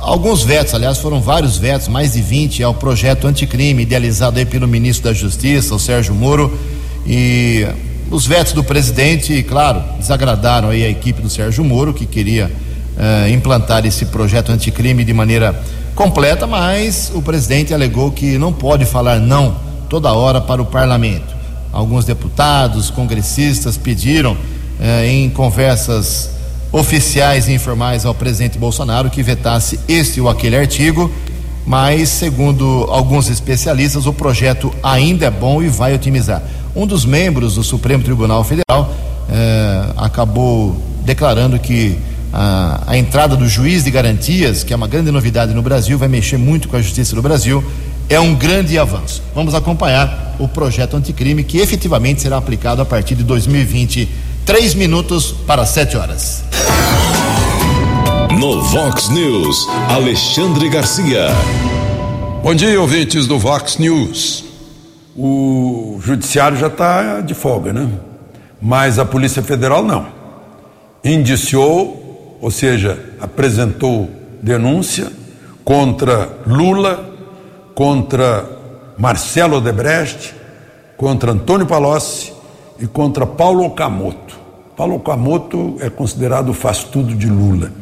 alguns 0.04 0.42
vetos, 0.42 0.75
aliás, 0.75 0.99
foram 0.99 1.20
vários 1.20 1.56
vetos, 1.56 1.88
mais 1.88 2.12
de 2.12 2.20
20, 2.20 2.62
ao 2.62 2.75
projeto 2.75 3.26
anticrime 3.26 3.82
idealizado 3.82 4.38
aí 4.38 4.44
pelo 4.44 4.68
ministro 4.68 5.04
da 5.04 5.14
Justiça, 5.14 5.75
o 5.75 5.78
Sérgio 5.78 6.14
Moro. 6.14 6.56
E 7.06 7.66
os 8.11 8.26
vetos 8.26 8.52
do 8.52 8.62
presidente, 8.62 9.42
claro, 9.42 9.82
desagradaram 9.99 10.68
aí 10.68 10.84
a 10.84 10.90
equipe 10.90 11.23
do 11.23 11.30
Sérgio 11.30 11.64
Moro, 11.64 11.94
que 11.94 12.06
queria 12.06 12.50
uh, 12.50 13.28
implantar 13.28 13.87
esse 13.87 14.06
projeto 14.06 14.52
anticrime 14.52 15.04
de 15.04 15.12
maneira 15.12 15.54
completa, 15.94 16.46
mas 16.46 17.12
o 17.14 17.22
presidente 17.22 17.72
alegou 17.72 18.10
que 18.10 18.36
não 18.38 18.52
pode 18.52 18.84
falar 18.84 19.18
não 19.18 19.56
toda 19.88 20.12
hora 20.12 20.40
para 20.40 20.60
o 20.60 20.66
parlamento. 20.66 21.34
Alguns 21.72 22.04
deputados, 22.04 22.90
congressistas 22.90 23.76
pediram 23.76 24.36
eh, 24.80 25.08
em 25.08 25.30
conversas 25.30 26.30
oficiais 26.72 27.48
e 27.48 27.52
informais 27.52 28.04
ao 28.04 28.14
presidente 28.14 28.58
Bolsonaro 28.58 29.08
que 29.08 29.22
vetasse 29.22 29.78
este 29.86 30.20
ou 30.20 30.28
aquele 30.28 30.56
artigo, 30.56 31.10
mas, 31.66 32.08
segundo 32.08 32.86
alguns 32.90 33.28
especialistas, 33.28 34.06
o 34.06 34.12
projeto 34.12 34.72
ainda 34.82 35.26
é 35.26 35.30
bom 35.30 35.62
e 35.62 35.68
vai 35.68 35.94
otimizar. 35.94 36.42
Um 36.74 36.86
dos 36.86 37.04
membros 37.04 37.54
do 37.54 37.62
Supremo 37.62 38.02
Tribunal 38.02 38.42
Federal 38.42 38.92
eh, 39.30 39.86
acabou 39.96 40.76
declarando 41.04 41.58
que 41.58 41.96
a, 42.36 42.82
a, 42.88 42.98
entrada 42.98 43.36
do 43.36 43.48
juiz 43.48 43.84
de 43.84 43.92
garantias, 43.92 44.64
que 44.64 44.72
é 44.72 44.76
uma 44.76 44.88
grande 44.88 45.08
novidade 45.12 45.54
no 45.54 45.62
Brasil, 45.62 45.96
vai 45.96 46.08
mexer 46.08 46.36
muito 46.36 46.68
com 46.68 46.74
a 46.74 46.82
justiça 46.82 47.14
do 47.14 47.22
Brasil, 47.22 47.62
é 48.08 48.18
um 48.18 48.34
grande 48.34 48.76
avanço. 48.76 49.22
Vamos 49.32 49.54
acompanhar 49.54 50.34
o 50.40 50.48
projeto 50.48 50.96
anticrime 50.96 51.44
que 51.44 51.58
efetivamente 51.58 52.22
será 52.22 52.36
aplicado 52.36 52.82
a 52.82 52.84
partir 52.84 53.14
de 53.14 53.22
2020. 53.22 54.08
Três 54.44 54.74
minutos 54.74 55.30
para 55.46 55.64
sete 55.64 55.96
horas. 55.96 56.42
No 58.36 58.62
Vox 58.62 59.08
News, 59.10 59.68
Alexandre 59.88 60.68
Garcia. 60.68 61.28
Bom 62.42 62.52
dia, 62.52 62.80
ouvintes 62.80 63.28
do 63.28 63.38
Vox 63.38 63.78
News. 63.78 64.44
O 65.16 66.00
judiciário 66.02 66.58
já 66.58 66.66
está 66.66 67.20
de 67.20 67.32
folga, 67.32 67.72
né? 67.72 67.88
Mas 68.60 68.98
a 68.98 69.04
Polícia 69.04 69.40
Federal 69.40 69.84
não. 69.84 70.08
Indiciou 71.04 72.03
ou 72.44 72.50
seja, 72.50 72.98
apresentou 73.18 74.10
denúncia 74.42 75.10
contra 75.64 76.28
Lula, 76.46 77.10
contra 77.74 78.44
Marcelo 78.98 79.56
Odebrecht, 79.56 80.34
contra 80.94 81.32
Antônio 81.32 81.64
Palocci 81.64 82.34
e 82.78 82.86
contra 82.86 83.24
Paulo 83.24 83.64
Okamoto. 83.64 84.38
Paulo 84.76 84.96
Okamoto 84.96 85.78
é 85.80 85.88
considerado 85.88 86.50
o 86.50 86.52
faz-tudo 86.52 87.14
de 87.14 87.28
Lula. 87.28 87.72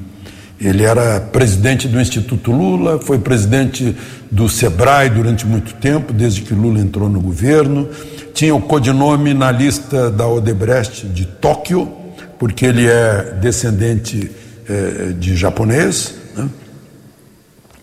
Ele 0.61 0.85
era 0.85 1.19
presidente 1.19 1.89
do 1.89 2.01
Instituto 2.01 2.53
Lula, 2.53 3.01
foi 3.01 3.19
presidente 3.19 3.97
do 4.31 4.49
SEBRAE 4.49 5.11
durante 5.11 5.45
muito 5.45 5.75
tempo, 5.75 6.13
desde 6.13 6.43
que 6.43 6.55
Lula 6.55 6.79
entrou 6.79 7.09
no 7.09 7.21
governo. 7.21 7.89
Tinha 8.33 8.55
o 8.55 8.61
codinome 8.61 9.35
na 9.35 9.51
lista 9.51 10.09
da 10.09 10.29
Odebrecht 10.29 11.09
de 11.09 11.27
Tóquio, 11.27 11.91
porque 12.39 12.65
ele 12.65 12.87
é 12.87 13.39
descendente 13.41 14.31
é, 14.69 15.13
de 15.13 15.37
japonês. 15.37 16.15
Né? 16.37 16.49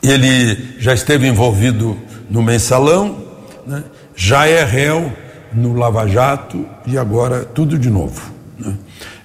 Ele 0.01 0.75
já 0.79 0.93
esteve 0.93 1.27
envolvido 1.27 1.98
no 2.29 2.41
mensalão, 2.41 3.24
né? 3.65 3.83
já 4.15 4.48
é 4.48 4.63
réu 4.63 5.12
no 5.53 5.74
Lava 5.74 6.07
Jato 6.07 6.65
e 6.86 6.98
agora 6.98 7.45
tudo 7.45 7.77
de 7.77 7.89
novo. 7.89 8.21
Né? 8.57 8.74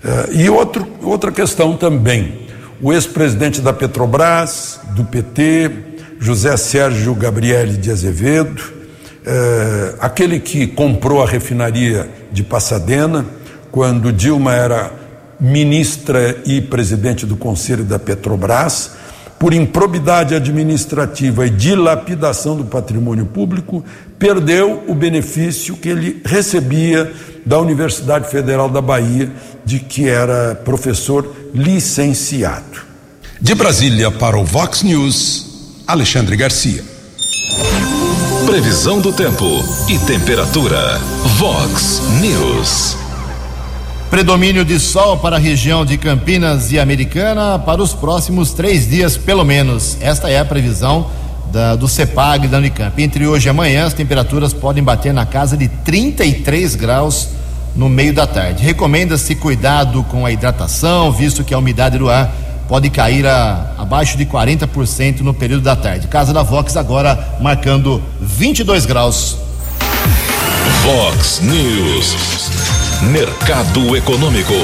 É, 0.04 0.34
e 0.34 0.50
outro, 0.50 0.87
outra 1.02 1.30
questão 1.32 1.76
também: 1.76 2.46
o 2.80 2.92
ex-presidente 2.92 3.61
da 3.61 3.73
Petrobras, 3.73 4.80
do 4.94 5.04
PT, 5.04 5.70
José 6.18 6.56
Sérgio 6.56 7.14
Gabriele 7.14 7.76
de 7.76 7.90
Azevedo, 7.90 8.62
é, 9.26 9.94
aquele 10.00 10.38
que 10.38 10.66
comprou 10.66 11.23
a 11.23 11.26
refinaria 11.26 12.08
de 12.30 12.42
Passadena, 12.42 13.25
quando 13.70 14.12
Dilma 14.12 14.54
era 14.54 14.92
ministra 15.44 16.40
e 16.46 16.62
presidente 16.62 17.26
do 17.26 17.36
Conselho 17.36 17.84
da 17.84 17.98
Petrobras, 17.98 18.92
por 19.38 19.52
improbidade 19.52 20.34
administrativa 20.34 21.46
e 21.46 21.50
dilapidação 21.50 22.56
do 22.56 22.64
patrimônio 22.64 23.26
público, 23.26 23.84
perdeu 24.18 24.84
o 24.88 24.94
benefício 24.94 25.76
que 25.76 25.90
ele 25.90 26.22
recebia 26.24 27.12
da 27.44 27.58
Universidade 27.58 28.30
Federal 28.30 28.70
da 28.70 28.80
Bahia, 28.80 29.30
de 29.64 29.80
que 29.80 30.08
era 30.08 30.54
professor 30.54 31.30
licenciado. 31.52 32.82
De 33.38 33.54
Brasília 33.54 34.10
para 34.10 34.38
o 34.38 34.44
Vox 34.44 34.82
News, 34.82 35.82
Alexandre 35.86 36.36
Garcia. 36.36 36.82
Previsão 38.46 38.98
do 38.98 39.12
tempo 39.12 39.44
e 39.90 39.98
temperatura. 39.98 40.98
Vox 41.38 42.00
News. 42.22 43.03
Predomínio 44.14 44.64
de 44.64 44.78
sol 44.78 45.16
para 45.16 45.35
a 45.35 45.38
região 45.40 45.85
de 45.85 45.99
Campinas 45.99 46.71
e 46.71 46.78
Americana 46.78 47.59
para 47.59 47.83
os 47.83 47.92
próximos 47.92 48.52
três 48.52 48.88
dias, 48.88 49.16
pelo 49.16 49.44
menos. 49.44 49.97
Esta 50.00 50.30
é 50.30 50.38
a 50.38 50.44
previsão 50.44 51.11
da, 51.50 51.75
do 51.75 51.88
CEPAG 51.88 52.47
da 52.47 52.59
Unicamp. 52.59 53.02
Entre 53.02 53.26
hoje 53.26 53.49
e 53.49 53.50
amanhã, 53.50 53.87
as 53.87 53.92
temperaturas 53.92 54.52
podem 54.52 54.85
bater 54.85 55.12
na 55.12 55.26
casa 55.26 55.56
de 55.56 55.66
33 55.66 56.76
graus 56.76 57.30
no 57.75 57.88
meio 57.88 58.14
da 58.14 58.25
tarde. 58.25 58.62
Recomenda-se 58.62 59.35
cuidado 59.35 60.04
com 60.04 60.25
a 60.25 60.30
hidratação, 60.30 61.11
visto 61.11 61.42
que 61.42 61.52
a 61.52 61.59
umidade 61.59 61.99
do 61.99 62.09
ar 62.09 62.33
pode 62.68 62.90
cair 62.90 63.26
a, 63.26 63.73
abaixo 63.78 64.16
de 64.16 64.25
40% 64.25 65.23
no 65.23 65.35
período 65.35 65.64
da 65.64 65.75
tarde. 65.75 66.06
Casa 66.06 66.33
da 66.33 66.44
Vox 66.44 66.76
agora 66.76 67.37
marcando 67.40 68.00
22 68.21 68.87
graus. 68.87 69.38
Vox 70.85 71.40
News. 71.40 72.83
Mercado 73.12 73.94
Econômico. 73.94 74.54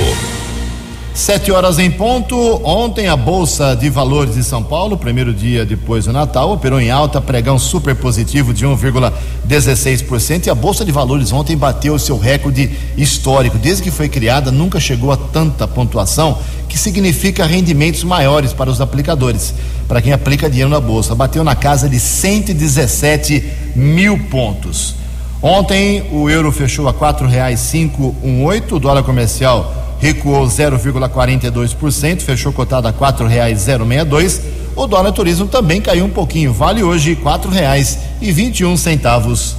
Sete 1.13 1.53
horas 1.53 1.79
em 1.79 1.91
ponto. 1.91 2.35
Ontem 2.65 3.07
a 3.07 3.15
Bolsa 3.15 3.77
de 3.77 3.91
Valores 3.91 4.35
de 4.35 4.43
São 4.43 4.63
Paulo, 4.63 4.97
primeiro 4.97 5.35
dia 5.35 5.67
depois 5.67 6.07
do 6.07 6.13
Natal, 6.13 6.51
operou 6.51 6.81
em 6.81 6.91
alta, 6.91 7.21
pregão 7.21 7.59
super 7.59 7.95
positivo 7.95 8.55
de 8.55 8.65
1,16%. 8.65 10.47
E 10.47 10.51
a 10.51 10.55
Bolsa 10.55 10.87
de 10.87 10.91
Valores 10.91 11.33
ontem 11.33 11.55
bateu 11.55 11.95
o 11.95 11.99
seu 11.99 12.19
recorde 12.19 12.71
histórico. 12.97 13.59
Desde 13.59 13.83
que 13.83 13.91
foi 13.91 14.09
criada, 14.09 14.51
nunca 14.51 14.81
chegou 14.81 15.13
a 15.13 15.19
tanta 15.19 15.69
pontuação, 15.69 16.39
que 16.67 16.79
significa 16.79 17.45
rendimentos 17.45 18.05
maiores 18.05 18.55
para 18.55 18.71
os 18.71 18.81
aplicadores, 18.81 19.53
para 19.87 20.01
quem 20.01 20.15
aplica 20.15 20.49
dinheiro 20.49 20.71
na 20.71 20.81
Bolsa. 20.81 21.15
Bateu 21.15 21.45
na 21.45 21.55
casa 21.55 21.91
de 21.91 22.01
117 22.01 23.45
mil 23.77 24.19
pontos. 24.31 25.00
Ontem 25.43 26.07
o 26.13 26.29
euro 26.29 26.53
fechou 26.53 26.87
a 26.87 26.93
quatro 26.93 27.27
reais 27.27 27.61
cinco 27.61 28.15
um 28.23 28.45
oito, 28.45 28.77
o 28.77 28.81
dólar 28.81 29.03
comercial 29.03 29.75
recuou 29.99 30.47
0,42%, 30.47 32.21
fechou 32.21 32.53
cotado 32.53 32.89
a 32.89 32.93
quatro 32.93 33.27
reais 33.27 33.61
zero 33.61 33.87
meia 33.87 34.05
dois. 34.05 34.41
O 34.77 34.87
dólar 34.87 35.13
turismo 35.13 35.47
também 35.47 35.81
caiu 35.81 36.05
um 36.05 36.11
pouquinho, 36.11 36.53
vale 36.53 36.83
hoje 36.83 37.17
quatro 37.17 37.51
reais 37.51 37.99
e 38.21 38.31
vinte 38.33 38.61
e 38.61 38.65
um 38.65 38.77
centavos. 38.77 39.57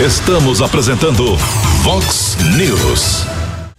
Estamos 0.00 0.62
apresentando 0.62 1.36
Vox 1.82 2.36
News. 2.56 3.24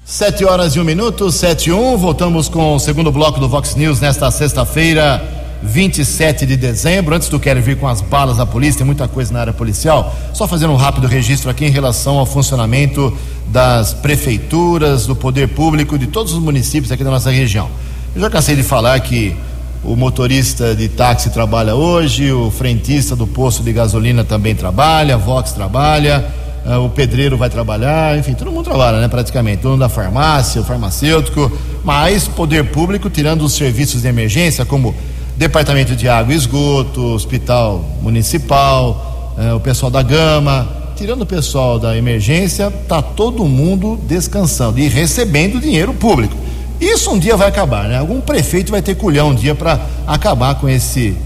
Sete 0.05 0.46
horas 0.46 0.75
e 0.75 0.79
um 0.79 0.84
minuto, 0.84 1.32
sete 1.32 1.70
e 1.70 1.74
um. 1.74 1.98
Voltamos 1.98 2.48
com 2.48 2.75
o 2.75 2.79
segundo 2.79 3.12
bloco 3.12 3.39
do 3.39 3.50
Vox 3.50 3.75
News 3.75 4.00
nesta 4.00 4.29
sexta-feira. 4.29 5.42
27 5.63 6.46
de 6.46 6.58
dezembro. 6.58 7.15
Antes 7.15 7.29
do 7.29 7.39
Quero 7.39 7.62
vir 7.62 7.77
com 7.77 7.88
as 7.88 8.01
balas 8.01 8.38
da 8.38 8.46
polícia, 8.46 8.79
tem 8.79 8.86
muita 8.86 9.08
coisa 9.08 9.32
na 9.34 9.39
área 9.39 9.53
policial. 9.53 10.13
Só 10.34 10.48
fazendo 10.48 10.74
um 10.74 10.75
rápido 10.75 11.08
registro 11.08 11.50
aqui 11.50 11.65
em 11.65 11.72
relação 11.72 12.20
ao 12.20 12.25
funcionamento 12.25 13.15
das 13.48 13.93
prefeituras, 13.93 15.05
do 15.05 15.15
poder 15.15 15.48
público, 15.50 15.98
de 15.98 16.08
todos 16.08 16.34
os 16.34 16.39
municípios 16.39 16.91
aqui 16.91 17.03
da 17.03 17.12
nossa 17.12 17.32
região. 17.32 17.70
Eu 18.13 18.22
já 18.22 18.29
cansei 18.29 18.55
de 18.55 18.63
falar 18.63 19.00
que 19.00 19.36
o 19.84 19.96
motorista 19.96 20.75
de 20.75 20.88
táxi 20.88 21.29
trabalha 21.29 21.75
hoje, 21.75 22.32
o 22.32 22.51
frentista 22.51 23.15
do 23.15 23.27
posto 23.27 23.63
de 23.63 23.74
gasolina 23.74 24.24
também 24.24 24.55
trabalha, 24.55 25.15
a 25.15 25.17
Vox 25.17 25.51
trabalha, 25.51 26.25
uh, 26.65 26.86
o 26.86 26.89
pedreiro 26.89 27.38
vai 27.38 27.50
trabalhar, 27.50 28.17
enfim, 28.17 28.34
todo 28.34 28.51
mundo 28.51 28.63
trabalha, 28.63 29.01
né, 29.01 29.08
praticamente, 29.08 29.62
dono 29.62 29.77
da 29.77 29.89
farmácia, 29.89 30.62
o 30.62 30.63
farmacêutico, 30.63 31.51
mas 31.84 32.27
poder 32.27 32.72
público, 32.72 33.10
tirando 33.10 33.43
os 33.43 33.53
serviços 33.53 34.03
de 34.03 34.08
emergência, 34.08 34.63
como 34.63 34.96
Departamento 35.36 35.96
de 35.96 36.08
Água 36.08 36.34
e 36.34 36.38
Esgoto, 36.38 37.02
Hospital 37.02 37.84
Municipal, 38.02 39.36
uh, 39.38 39.56
o 39.56 39.60
pessoal 39.60 39.90
da 39.90 40.04
Gama, 40.04 40.68
tirando 40.96 41.24
o 41.24 41.25
pessoal 41.25 41.80
da 41.80 41.98
emergência, 41.98 42.72
tá 42.88 43.02
todo 43.02 43.44
mundo 43.46 44.00
descansando 44.08 44.80
e 44.80 44.88
recebendo 44.88 45.60
dinheiro 45.60 45.94
público. 45.94 46.36
Isso 46.80 47.12
um 47.12 47.18
dia 47.18 47.36
vai 47.36 47.48
acabar, 47.48 47.88
né? 47.88 47.98
Algum 47.98 48.22
prefeito 48.22 48.72
vai 48.72 48.82
ter 48.82 48.96
culhão 48.96 49.30
um 49.30 49.36
dia 49.36 49.56
para 49.56 49.80
acabar 50.06 50.56
com 50.56 50.70
esse, 50.70 51.18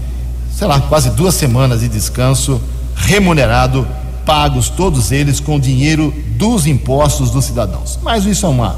sei 0.54 0.66
lá, 0.66 0.80
quase 0.80 1.10
duas 1.10 1.34
semanas 1.34 1.80
de 1.80 1.88
descanso 1.88 2.60
remunerado, 2.96 3.86
pagos 4.24 4.68
todos 4.68 5.12
eles 5.12 5.38
com 5.38 5.58
dinheiro 5.58 6.14
dos 6.36 6.66
impostos 6.66 7.30
dos 7.30 7.44
cidadãos. 7.44 7.98
Mas 8.02 8.24
isso 8.24 8.46
é 8.46 8.48
uma 8.48 8.76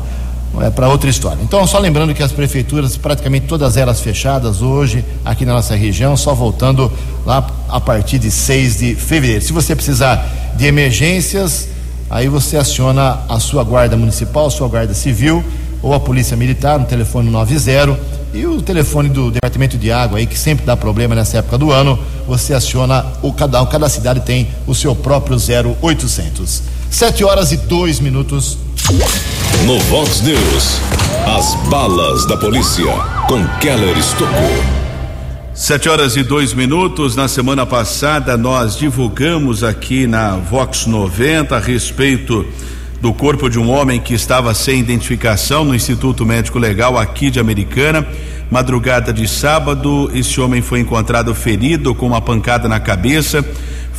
é 0.58 0.70
para 0.70 0.88
outra 0.88 1.08
história. 1.08 1.38
Então, 1.42 1.66
só 1.66 1.78
lembrando 1.78 2.14
que 2.14 2.22
as 2.22 2.32
prefeituras, 2.32 2.96
praticamente 2.96 3.46
todas 3.46 3.76
elas 3.76 4.00
fechadas 4.00 4.62
hoje, 4.62 5.04
aqui 5.24 5.44
na 5.44 5.54
nossa 5.54 5.76
região, 5.76 6.16
só 6.16 6.34
voltando 6.34 6.90
lá 7.24 7.46
a 7.68 7.80
partir 7.80 8.18
de 8.18 8.30
6 8.30 8.78
de 8.78 8.94
fevereiro. 8.94 9.44
Se 9.44 9.52
você 9.52 9.76
precisar 9.76 10.52
de 10.56 10.66
emergências, 10.66 11.68
aí 12.08 12.28
você 12.28 12.56
aciona 12.56 13.20
a 13.28 13.38
sua 13.38 13.62
guarda 13.62 13.96
municipal, 13.96 14.46
a 14.46 14.50
sua 14.50 14.66
guarda 14.66 14.92
civil 14.92 15.44
ou 15.82 15.94
a 15.94 16.00
polícia 16.00 16.36
militar 16.36 16.78
no 16.78 16.84
telefone 16.84 17.30
90 17.30 17.98
e 18.34 18.46
o 18.46 18.60
telefone 18.62 19.08
do 19.08 19.30
departamento 19.30 19.76
de 19.76 19.90
água 19.90 20.18
aí 20.18 20.26
que 20.26 20.38
sempre 20.38 20.64
dá 20.64 20.76
problema 20.76 21.14
nessa 21.14 21.38
época 21.38 21.58
do 21.58 21.72
ano, 21.72 21.98
você 22.26 22.54
aciona 22.54 23.04
o 23.22 23.32
cada 23.32 23.64
cada 23.66 23.88
cidade 23.88 24.20
tem 24.20 24.48
o 24.66 24.74
seu 24.74 24.94
próprio 24.94 25.36
0800. 25.36 26.62
Sete 26.90 27.24
horas 27.24 27.52
e 27.52 27.56
dois 27.56 27.98
minutos. 28.00 28.58
No 29.70 29.78
Vox 29.82 30.20
News, 30.22 30.80
as 31.38 31.54
balas 31.70 32.26
da 32.26 32.36
polícia 32.36 32.92
com 33.28 33.46
Keller 33.60 33.96
Estocou. 33.96 34.50
Sete 35.54 35.88
horas 35.88 36.16
e 36.16 36.24
dois 36.24 36.52
minutos. 36.52 37.14
Na 37.14 37.28
semana 37.28 37.64
passada, 37.64 38.36
nós 38.36 38.76
divulgamos 38.76 39.62
aqui 39.62 40.08
na 40.08 40.34
Vox 40.34 40.86
90 40.86 41.54
a 41.54 41.60
respeito 41.60 42.44
do 43.00 43.14
corpo 43.14 43.48
de 43.48 43.60
um 43.60 43.70
homem 43.70 44.00
que 44.00 44.12
estava 44.12 44.52
sem 44.54 44.80
identificação 44.80 45.64
no 45.64 45.72
Instituto 45.72 46.26
Médico 46.26 46.58
Legal 46.58 46.98
aqui 46.98 47.30
de 47.30 47.38
Americana. 47.38 48.04
Madrugada 48.50 49.12
de 49.12 49.28
sábado, 49.28 50.10
esse 50.12 50.40
homem 50.40 50.60
foi 50.60 50.80
encontrado 50.80 51.32
ferido 51.32 51.94
com 51.94 52.08
uma 52.08 52.20
pancada 52.20 52.68
na 52.68 52.80
cabeça. 52.80 53.44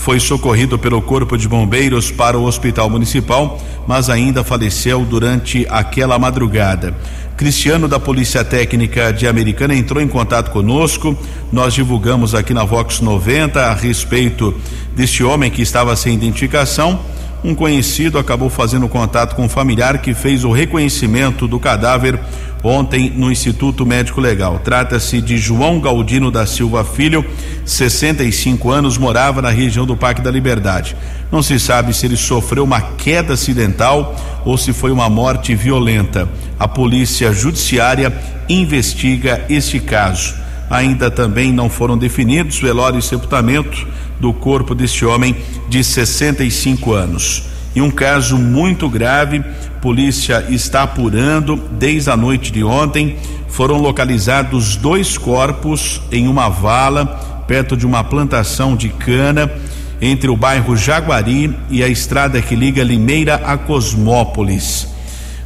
Foi 0.02 0.20
socorrido 0.20 0.80
pelo 0.80 1.00
Corpo 1.00 1.38
de 1.38 1.48
Bombeiros 1.48 2.10
para 2.10 2.36
o 2.36 2.46
Hospital 2.46 2.90
Municipal, 2.90 3.62
mas 3.86 4.10
ainda 4.10 4.44
faleceu 4.44 5.06
durante 5.06 5.68
aquela 5.70 6.18
madrugada. 6.18 6.96
Cristiano 7.38 7.88
da 7.88 8.00
Polícia 8.00 8.44
Técnica 8.44 9.14
de 9.14 9.28
Americana 9.28 9.76
entrou 9.76 10.02
em 10.02 10.08
contato 10.08 10.50
conosco. 10.50 11.16
Nós 11.52 11.76
divulgamos 11.76 12.34
aqui 12.34 12.52
na 12.52 12.64
Vox 12.64 13.00
90 13.00 13.62
a 13.62 13.76
respeito 13.76 14.56
deste 14.96 15.24
homem 15.24 15.52
que 15.52 15.62
estava 15.62 15.96
sem 15.96 16.16
identificação 16.16 17.00
um 17.44 17.56
conhecido 17.56 18.20
acabou 18.20 18.50
fazendo 18.50 18.88
contato 18.88 19.36
com 19.36 19.46
um 19.46 19.50
familiar 19.50 19.98
que 20.00 20.14
fez 20.14 20.44
o 20.44 20.52
reconhecimento 20.52 21.48
do 21.48 21.60
cadáver 21.60 22.20
ontem 22.64 23.10
no 23.10 23.32
Instituto 23.32 23.86
Médico 23.86 24.22
Legal. 24.22 24.60
Trata-se 24.60 25.22
de 25.22 25.38
João 25.38 25.80
Galdino 25.80 26.30
da 26.30 26.46
Silva 26.46 26.84
Filho, 26.84 27.26
65 27.66 28.70
anos, 28.70 28.98
morava 28.98 29.42
na 29.42 29.50
região 29.50 29.86
do 29.86 29.98
Parque 29.98 30.22
da 30.22 30.32
Liberdade. 30.32 30.96
Não 31.32 31.42
se 31.42 31.60
sabe 31.60 31.94
se 31.94 32.06
ele 32.06 32.18
sofreu 32.18 32.64
uma 32.64 32.82
queda 32.82 33.34
acidental 33.34 34.16
ou 34.46 34.58
se 34.58 34.74
foi 34.74 34.92
uma 34.92 35.10
morte 35.10 35.56
violenta. 35.56 36.28
A 36.60 36.68
Polícia 36.68 37.32
Judiciária 37.32 38.14
investiga 38.50 39.46
este 39.50 39.80
caso. 39.80 40.36
Ainda 40.70 41.10
também 41.10 41.52
não 41.52 41.70
foram 41.70 41.98
definidos 41.98 42.60
velório 42.60 43.00
e 43.00 43.02
sepultamento 43.02 43.88
do 44.20 44.32
corpo 44.32 44.76
deste 44.76 45.04
homem 45.04 45.36
de 45.68 45.84
65 45.84 46.94
anos. 46.94 47.44
E 47.76 47.82
um 47.82 47.90
caso 47.90 48.38
muito 48.38 48.90
grave, 48.90 49.44
polícia 49.82 50.46
está 50.48 50.84
apurando 50.84 51.56
desde 51.72 52.12
a 52.12 52.16
noite 52.16 52.52
de 52.52 52.64
ontem. 52.64 53.18
Foram 53.48 53.80
localizados 53.80 54.76
dois 54.76 55.18
corpos 55.18 56.02
em 56.12 56.28
uma 56.28 56.48
vala 56.48 57.06
perto 57.48 57.76
de 57.76 57.86
uma 57.86 58.04
plantação 58.04 58.76
de 58.76 58.90
cana 58.90 59.52
entre 60.00 60.30
o 60.30 60.38
bairro 60.38 60.78
Jaguari 60.78 61.54
e 61.70 61.84
a 61.84 61.88
estrada 61.88 62.42
que 62.42 62.56
liga 62.56 62.84
Limeira 62.84 63.36
a 63.44 63.58
Cosmópolis. 63.58 64.88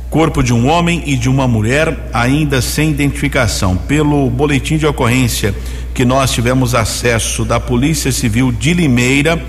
Corpo 0.10 0.44
de 0.44 0.54
um 0.54 0.70
homem 0.70 1.02
e 1.06 1.16
de 1.16 1.30
uma 1.30 1.48
mulher 1.48 2.10
ainda 2.14 2.62
sem 2.62 2.92
identificação. 2.92 3.76
Pelo 3.76 4.30
boletim 4.30 4.78
de 4.78 4.86
ocorrência 4.86 5.56
que 5.94 6.06
nós 6.06 6.32
tivemos 6.32 6.76
acesso 6.76 7.44
da 7.44 7.60
Polícia 7.60 8.12
Civil 8.12 8.52
de 8.52 8.74
Limeira. 8.74 9.42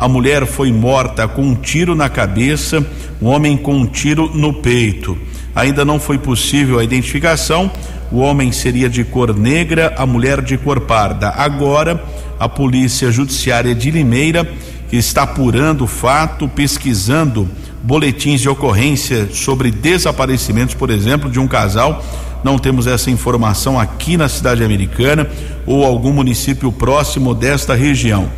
A 0.00 0.08
mulher 0.08 0.46
foi 0.46 0.72
morta 0.72 1.28
com 1.28 1.42
um 1.42 1.54
tiro 1.54 1.94
na 1.94 2.08
cabeça, 2.08 2.82
o 3.20 3.26
um 3.26 3.28
homem 3.28 3.54
com 3.54 3.74
um 3.74 3.84
tiro 3.84 4.30
no 4.34 4.54
peito. 4.54 5.14
Ainda 5.54 5.84
não 5.84 6.00
foi 6.00 6.16
possível 6.16 6.78
a 6.78 6.84
identificação. 6.84 7.70
O 8.10 8.20
homem 8.20 8.50
seria 8.50 8.88
de 8.88 9.04
cor 9.04 9.36
negra, 9.36 9.92
a 9.98 10.06
mulher 10.06 10.40
de 10.40 10.56
cor 10.56 10.80
parda. 10.80 11.28
Agora, 11.36 12.02
a 12.38 12.48
Polícia 12.48 13.12
Judiciária 13.12 13.74
de 13.74 13.90
Limeira 13.90 14.50
que 14.88 14.96
está 14.96 15.24
apurando 15.24 15.84
o 15.84 15.86
fato, 15.86 16.48
pesquisando 16.48 17.46
boletins 17.82 18.40
de 18.40 18.48
ocorrência 18.48 19.28
sobre 19.30 19.70
desaparecimentos, 19.70 20.74
por 20.74 20.88
exemplo, 20.88 21.30
de 21.30 21.38
um 21.38 21.46
casal 21.46 22.02
não 22.42 22.58
temos 22.58 22.86
essa 22.86 23.10
informação 23.10 23.78
aqui 23.78 24.16
na 24.16 24.28
cidade 24.28 24.64
americana 24.64 25.28
ou 25.66 25.84
algum 25.84 26.10
município 26.10 26.72
próximo 26.72 27.34
desta 27.34 27.74
região. 27.74 28.30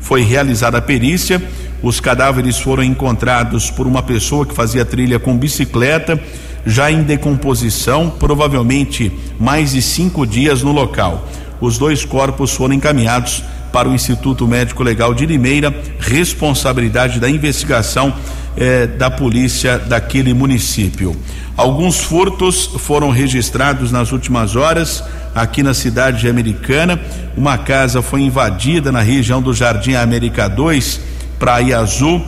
Foi 0.00 0.22
realizada 0.22 0.78
a 0.78 0.82
perícia, 0.82 1.42
os 1.82 2.00
cadáveres 2.00 2.58
foram 2.58 2.82
encontrados 2.82 3.70
por 3.70 3.86
uma 3.86 4.02
pessoa 4.02 4.44
que 4.44 4.54
fazia 4.54 4.84
trilha 4.84 5.18
com 5.18 5.36
bicicleta, 5.36 6.20
já 6.66 6.90
em 6.90 7.02
decomposição, 7.02 8.10
provavelmente 8.10 9.10
mais 9.38 9.72
de 9.72 9.80
cinco 9.80 10.26
dias 10.26 10.62
no 10.62 10.72
local. 10.72 11.26
Os 11.60 11.78
dois 11.78 12.04
corpos 12.04 12.52
foram 12.52 12.74
encaminhados 12.74 13.42
para 13.72 13.88
o 13.88 13.94
Instituto 13.94 14.46
Médico 14.46 14.82
Legal 14.82 15.14
de 15.14 15.24
Limeira, 15.24 15.74
responsabilidade 15.98 17.20
da 17.20 17.30
investigação 17.30 18.12
eh, 18.56 18.86
da 18.86 19.10
polícia 19.10 19.78
daquele 19.78 20.34
município. 20.34 21.16
Alguns 21.56 22.00
furtos 22.00 22.66
foram 22.78 23.10
registrados 23.10 23.92
nas 23.92 24.12
últimas 24.12 24.56
horas 24.56 25.04
aqui 25.34 25.62
na 25.62 25.74
cidade 25.74 26.20
de 26.20 26.28
Americana. 26.28 27.00
Uma 27.36 27.58
casa 27.58 28.02
foi 28.02 28.22
invadida 28.22 28.90
na 28.90 29.00
região 29.00 29.40
do 29.40 29.54
Jardim 29.54 29.94
América 29.94 30.48
2, 30.48 31.00
Praia 31.38 31.78
Azul. 31.78 32.22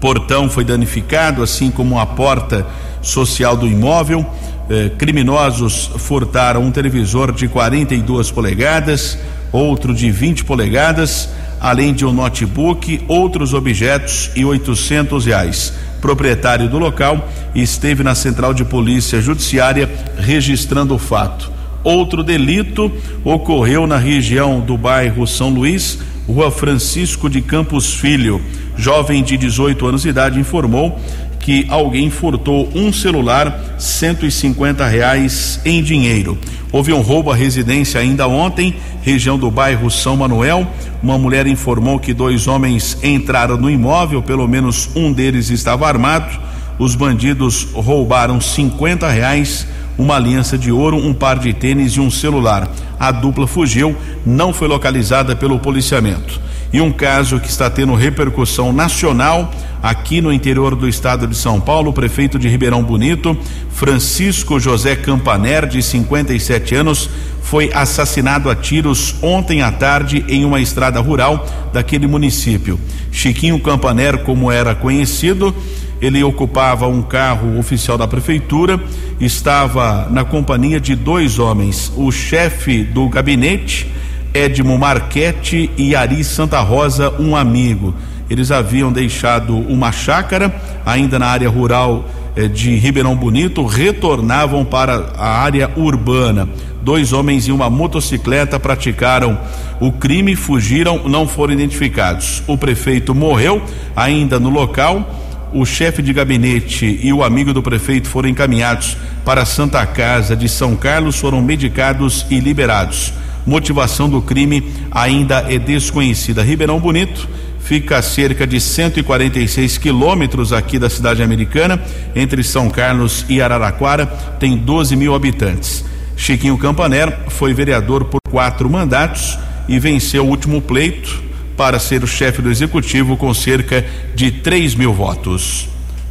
Portão 0.00 0.48
foi 0.48 0.64
danificado, 0.64 1.42
assim 1.42 1.70
como 1.70 1.98
a 1.98 2.06
porta 2.06 2.66
social 3.00 3.56
do 3.56 3.66
imóvel. 3.66 4.26
Eh, 4.68 4.90
criminosos 4.98 5.90
furtaram 5.96 6.62
um 6.62 6.70
televisor 6.70 7.32
de 7.32 7.48
42 7.48 8.30
polegadas, 8.30 9.16
outro 9.52 9.94
de 9.94 10.10
20 10.10 10.44
polegadas, 10.44 11.28
além 11.60 11.94
de 11.94 12.04
um 12.04 12.12
notebook, 12.12 13.04
outros 13.06 13.54
objetos 13.54 14.30
e 14.34 14.44
800 14.44 15.24
reais. 15.24 15.72
Proprietário 16.00 16.68
do 16.68 16.78
local 16.78 17.28
esteve 17.54 18.02
na 18.02 18.14
central 18.14 18.52
de 18.52 18.64
polícia 18.64 19.20
judiciária 19.20 19.88
registrando 20.18 20.94
o 20.94 20.98
fato. 20.98 21.55
Outro 21.86 22.24
delito 22.24 22.90
ocorreu 23.22 23.86
na 23.86 23.96
região 23.96 24.58
do 24.58 24.76
bairro 24.76 25.24
São 25.24 25.50
Luís, 25.50 26.00
Rua 26.26 26.50
Francisco 26.50 27.30
de 27.30 27.40
Campos 27.40 27.94
Filho. 27.94 28.42
Jovem 28.76 29.22
de 29.22 29.36
18 29.36 29.86
anos 29.86 30.02
de 30.02 30.08
idade 30.08 30.40
informou 30.40 30.98
que 31.38 31.64
alguém 31.68 32.10
furtou 32.10 32.68
um 32.74 32.92
celular, 32.92 33.76
150 33.78 34.84
reais 34.84 35.60
em 35.64 35.80
dinheiro. 35.80 36.36
Houve 36.72 36.92
um 36.92 37.00
roubo 37.02 37.30
à 37.30 37.36
residência 37.36 38.00
ainda 38.00 38.26
ontem, 38.26 38.74
região 39.02 39.38
do 39.38 39.48
bairro 39.48 39.88
São 39.88 40.16
Manuel. 40.16 40.66
Uma 41.00 41.16
mulher 41.16 41.46
informou 41.46 42.00
que 42.00 42.12
dois 42.12 42.48
homens 42.48 42.98
entraram 43.00 43.56
no 43.56 43.70
imóvel, 43.70 44.20
pelo 44.24 44.48
menos 44.48 44.90
um 44.96 45.12
deles 45.12 45.50
estava 45.50 45.86
armado. 45.86 46.36
Os 46.80 46.96
bandidos 46.96 47.68
roubaram 47.72 48.40
50 48.40 49.08
reais, 49.08 49.68
uma 49.98 50.16
aliança 50.16 50.58
de 50.58 50.70
ouro, 50.70 50.96
um 50.96 51.14
par 51.14 51.38
de 51.38 51.52
tênis 51.52 51.92
e 51.92 52.00
um 52.00 52.10
celular. 52.10 52.68
A 52.98 53.10
dupla 53.10 53.46
fugiu, 53.46 53.96
não 54.24 54.52
foi 54.52 54.68
localizada 54.68 55.34
pelo 55.34 55.58
policiamento. 55.58 56.40
E 56.72 56.80
um 56.80 56.92
caso 56.92 57.38
que 57.38 57.48
está 57.48 57.70
tendo 57.70 57.94
repercussão 57.94 58.72
nacional 58.72 59.50
aqui 59.82 60.20
no 60.20 60.32
interior 60.32 60.74
do 60.74 60.88
estado 60.88 61.26
de 61.26 61.36
São 61.36 61.60
Paulo, 61.60 61.90
o 61.90 61.92
prefeito 61.92 62.38
de 62.38 62.48
Ribeirão 62.48 62.82
Bonito, 62.82 63.38
Francisco 63.70 64.58
José 64.58 64.96
Campaner, 64.96 65.66
de 65.66 65.82
57 65.82 66.74
anos, 66.74 67.08
foi 67.40 67.70
assassinado 67.72 68.50
a 68.50 68.56
tiros 68.56 69.14
ontem 69.22 69.62
à 69.62 69.70
tarde 69.70 70.24
em 70.28 70.44
uma 70.44 70.60
estrada 70.60 71.00
rural 71.00 71.46
daquele 71.72 72.08
município. 72.08 72.78
Chiquinho 73.12 73.60
Campaner, 73.60 74.18
como 74.24 74.50
era 74.50 74.74
conhecido, 74.74 75.54
ele 76.00 76.22
ocupava 76.22 76.86
um 76.86 77.02
carro 77.02 77.58
oficial 77.58 77.96
da 77.96 78.06
prefeitura, 78.06 78.80
estava 79.20 80.08
na 80.10 80.24
companhia 80.24 80.78
de 80.78 80.94
dois 80.94 81.38
homens, 81.38 81.92
o 81.96 82.10
chefe 82.12 82.84
do 82.84 83.08
gabinete, 83.08 83.90
Edmo 84.34 84.78
Marchetti 84.78 85.70
e 85.76 85.96
Ari 85.96 86.22
Santa 86.22 86.60
Rosa, 86.60 87.10
um 87.18 87.34
amigo. 87.34 87.94
Eles 88.28 88.50
haviam 88.50 88.92
deixado 88.92 89.56
uma 89.56 89.92
chácara 89.92 90.54
ainda 90.84 91.18
na 91.18 91.26
área 91.26 91.48
rural 91.48 92.04
eh, 92.36 92.48
de 92.48 92.76
Ribeirão 92.76 93.16
Bonito, 93.16 93.64
retornavam 93.64 94.64
para 94.64 95.12
a 95.16 95.40
área 95.40 95.70
urbana. 95.76 96.48
Dois 96.82 97.12
homens 97.12 97.48
em 97.48 97.52
uma 97.52 97.70
motocicleta 97.70 98.60
praticaram 98.60 99.38
o 99.80 99.90
crime, 99.90 100.36
fugiram, 100.36 101.08
não 101.08 101.26
foram 101.26 101.54
identificados. 101.54 102.42
O 102.46 102.58
prefeito 102.58 103.14
morreu 103.14 103.62
ainda 103.96 104.38
no 104.38 104.50
local. 104.50 105.25
O 105.52 105.64
chefe 105.64 106.02
de 106.02 106.12
gabinete 106.12 106.98
e 107.02 107.12
o 107.12 107.22
amigo 107.22 107.52
do 107.52 107.62
prefeito 107.62 108.08
foram 108.08 108.28
encaminhados 108.28 108.96
para 109.24 109.42
a 109.42 109.46
Santa 109.46 109.84
Casa 109.86 110.36
de 110.36 110.48
São 110.48 110.74
Carlos, 110.76 111.18
foram 111.18 111.40
medicados 111.40 112.26
e 112.30 112.40
liberados. 112.40 113.12
Motivação 113.46 114.08
do 114.08 114.20
crime 114.20 114.72
ainda 114.90 115.46
é 115.48 115.58
desconhecida. 115.58 116.42
Ribeirão 116.42 116.80
Bonito 116.80 117.28
fica 117.60 117.98
a 117.98 118.02
cerca 118.02 118.46
de 118.46 118.60
146 118.60 119.78
quilômetros 119.78 120.52
aqui 120.52 120.78
da 120.78 120.90
cidade 120.90 121.22
americana, 121.22 121.80
entre 122.14 122.42
São 122.42 122.68
Carlos 122.68 123.24
e 123.28 123.40
Araraquara, 123.40 124.06
tem 124.38 124.56
12 124.56 124.96
mil 124.96 125.14
habitantes. 125.14 125.84
Chiquinho 126.16 126.58
Campaner 126.58 127.16
foi 127.28 127.52
vereador 127.52 128.04
por 128.06 128.20
quatro 128.30 128.68
mandatos 128.70 129.38
e 129.68 129.78
venceu 129.78 130.24
o 130.24 130.28
último 130.28 130.60
pleito 130.62 131.22
para 131.56 131.78
ser 131.78 132.04
o 132.04 132.06
chefe 132.06 132.42
do 132.42 132.50
executivo 132.50 133.16
com 133.16 133.32
cerca 133.32 133.84
de 134.14 134.30
3 134.30 134.74
mil 134.74 134.92
votos. 134.92 135.68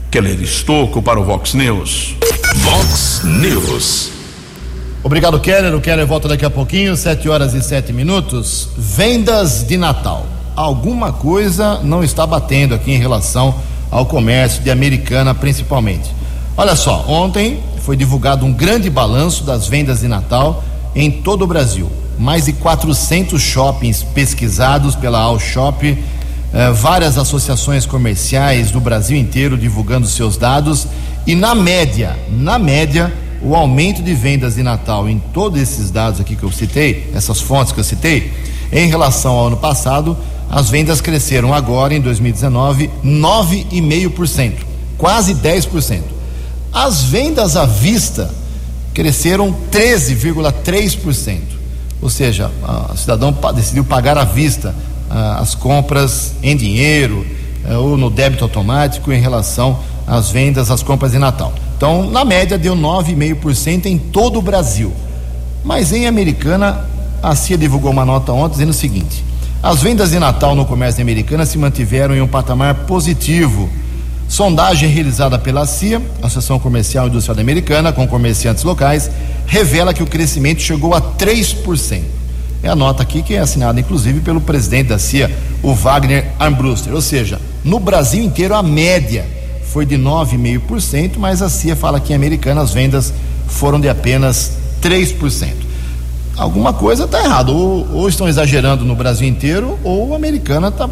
Keller 0.10 0.42
Estocco 0.42 1.02
para 1.02 1.20
o 1.20 1.24
Vox 1.24 1.54
News. 1.54 2.16
Vox 2.56 3.22
News. 3.24 4.12
Obrigado, 5.04 5.40
Keller. 5.40 5.76
O 5.76 5.82
Keller 5.82 6.08
volta 6.08 6.28
daqui 6.28 6.46
a 6.46 6.50
pouquinho, 6.50 6.96
7 6.96 7.30
horas 7.30 7.54
e 7.54 7.62
7 7.62 7.94
minutos. 7.94 8.70
Vendas 8.78 9.66
de 9.68 9.78
Natal 9.78 10.26
alguma 10.56 11.12
coisa 11.12 11.80
não 11.84 12.04
está 12.04 12.26
batendo 12.26 12.74
aqui 12.74 12.92
em 12.92 12.98
relação 12.98 13.56
ao 13.92 14.06
comércio 14.06 14.64
de 14.64 14.72
Americana, 14.72 15.36
principalmente. 15.36 16.10
Olha 16.58 16.76
só, 16.76 17.06
ontem 17.08 17.60
foi 17.82 17.98
divulgado 17.98 18.46
um 18.46 18.54
grande 18.54 18.90
balanço 18.90 19.44
das 19.44 19.68
vendas 19.68 20.00
de 20.00 20.08
Natal 20.08 20.64
em 20.96 21.12
todo 21.12 21.44
o 21.44 21.48
Brasil. 21.48 21.92
Mais 22.18 22.46
de 22.46 22.54
400 22.54 23.42
shoppings 23.42 24.04
pesquisados 24.04 24.96
pela 24.96 25.20
All 25.20 25.40
Shop, 25.40 25.86
eh, 26.54 26.72
várias 26.72 27.18
associações 27.18 27.86
comerciais 27.86 28.72
do 28.72 28.80
Brasil 28.80 29.18
inteiro 29.18 29.58
divulgando 29.58 30.08
seus 30.08 30.38
dados 30.38 30.88
e 31.28 31.34
na 31.34 31.56
média, 31.56 32.16
na 32.30 32.60
média, 32.60 33.12
o 33.42 33.56
aumento 33.56 34.04
de 34.04 34.14
vendas 34.14 34.56
de 34.56 34.64
Natal 34.64 35.10
em 35.10 35.20
todos 35.34 35.60
esses 35.60 35.90
dados 35.90 36.20
aqui 36.20 36.36
que 36.36 36.44
eu 36.44 36.52
citei, 36.52 37.10
essas 37.16 37.42
fontes 37.42 37.74
que 37.74 37.80
eu 37.80 37.84
citei, 37.84 38.32
em 38.72 38.88
relação 38.88 39.34
ao 39.34 39.48
ano 39.48 39.58
passado, 39.58 40.16
as 40.50 40.70
vendas 40.70 41.02
cresceram 41.02 41.54
agora, 41.54 41.94
em 41.94 42.02
2019, 42.02 42.90
9,5%, 43.04 44.54
quase 44.98 45.34
10%. 45.34 46.02
As 46.72 47.04
vendas 47.04 47.56
à 47.56 47.66
vista 47.66 48.32
cresceram 48.94 49.56
13,3%. 49.72 51.55
Ou 52.02 52.10
seja, 52.10 52.52
o 52.94 52.98
cidadão 52.98 53.36
decidiu 53.54 53.84
pagar 53.84 54.18
à 54.18 54.24
vista 54.24 54.76
as 55.40 55.56
compras 55.56 56.34
em 56.42 56.56
dinheiro 56.56 57.26
eh, 57.68 57.76
ou 57.78 57.98
no 57.98 58.10
débito 58.10 58.44
automático 58.44 59.12
em 59.12 59.20
relação 59.20 59.80
às 60.08 60.30
vendas, 60.30 60.70
às 60.70 60.84
compras 60.84 61.12
de 61.12 61.20
Natal. 61.20 61.54
Então, 61.78 62.10
na 62.10 62.24
média, 62.24 62.58
deu 62.58 62.76
9,5% 62.76 63.86
em 63.86 63.98
todo 63.98 64.40
o 64.40 64.42
Brasil. 64.42 64.94
Mas 65.64 65.92
em 65.92 66.06
Americana, 66.08 66.86
a 67.22 67.36
CIA 67.36 67.58
divulgou 67.58 67.92
uma 67.92 68.06
nota 68.06 68.32
ontem 68.32 68.54
dizendo 68.54 68.70
o 68.70 68.74
seguinte: 68.74 69.24
as 69.62 69.82
vendas 69.82 70.12
de 70.12 70.20
Natal 70.20 70.56
no 70.56 70.66
comércio 70.66 71.02
americano 71.02 71.46
se 71.46 71.58
mantiveram 71.58 72.16
em 72.16 72.22
um 72.22 72.28
patamar 72.28 72.76
positivo. 72.86 73.70
Sondagem 74.28 74.90
realizada 74.90 75.38
pela 75.38 75.66
CIA, 75.66 76.02
Associação 76.22 76.60
Comercial 76.60 77.06
e 77.06 77.10
Industrial 77.10 77.40
Americana, 77.40 77.94
com 77.94 78.08
comerciantes 78.08 78.64
locais, 78.64 79.10
revela 79.46 79.94
que 79.94 80.02
o 80.02 80.08
crescimento 80.08 80.62
chegou 80.62 80.94
a 80.94 81.02
3%. 81.02 82.02
É 82.64 82.70
a 82.70 82.76
nota 82.76 83.04
aqui 83.04 83.22
que 83.22 83.36
é 83.36 83.40
assinada, 83.40 83.80
inclusive, 83.80 84.22
pelo 84.22 84.42
presidente 84.42 84.88
da 84.88 84.98
CIA, 84.98 85.32
o 85.62 85.74
Wagner 85.74 86.32
Armbruster. 86.40 86.94
Ou 86.94 87.02
seja, 87.02 87.40
no 87.64 87.80
Brasil 87.80 88.24
inteiro 88.24 88.56
a 88.56 88.64
média 88.64 89.26
foi 89.64 89.86
de 89.86 89.96
9,5%, 89.96 91.18
mas 91.18 91.42
a 91.42 91.50
CIA 91.50 91.76
fala 91.76 92.00
que 92.00 92.12
em 92.12 92.16
Americana 92.16 92.62
as 92.62 92.74
vendas 92.74 93.14
foram 93.48 93.80
de 93.80 93.88
apenas 93.88 94.54
3% 94.82 95.66
alguma 96.38 96.74
coisa 96.74 97.06
está 97.06 97.24
errada. 97.24 97.52
Ou, 97.52 97.88
ou, 97.94 98.10
estão 98.10 98.28
exagerando 98.28 98.84
no 98.84 98.96
Brasil 98.96 99.28
inteiro, 99.28 99.80
ou 99.84 100.14
a 100.14 100.16
americana 100.16 100.70
está 100.70 100.90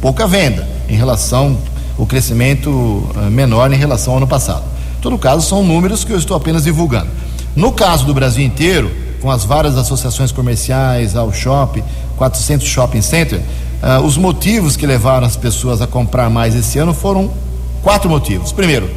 pouca 0.00 0.26
venda 0.26 0.66
em 0.88 0.96
relação 0.96 1.58
ao 1.98 2.06
crescimento 2.06 2.70
uh, 2.70 3.30
menor 3.30 3.72
em 3.72 3.76
relação 3.76 4.14
ao 4.14 4.18
ano 4.18 4.26
passado. 4.26 4.64
Em 4.98 5.02
todo 5.02 5.18
caso, 5.18 5.46
são 5.46 5.64
números 5.64 6.04
que 6.04 6.12
eu 6.12 6.18
estou 6.18 6.36
apenas 6.36 6.64
divulgando. 6.64 7.08
No 7.54 7.72
caso 7.72 8.06
do 8.06 8.14
Brasil 8.14 8.44
inteiro, 8.44 8.90
com 9.20 9.30
as 9.30 9.44
várias 9.44 9.76
associações 9.76 10.32
comerciais, 10.32 11.14
ao 11.14 11.32
shopping, 11.32 11.82
400 12.16 12.66
shopping 12.66 13.02
center, 13.02 13.40
uh, 13.82 14.04
os 14.04 14.16
motivos 14.16 14.76
que 14.76 14.86
levaram 14.86 15.26
as 15.26 15.36
pessoas 15.36 15.80
a 15.80 15.86
comprar 15.86 16.28
mais 16.30 16.54
esse 16.54 16.78
ano 16.78 16.94
foram 16.94 17.30
quatro 17.82 18.08
motivos. 18.08 18.52
Primeiro, 18.52 18.90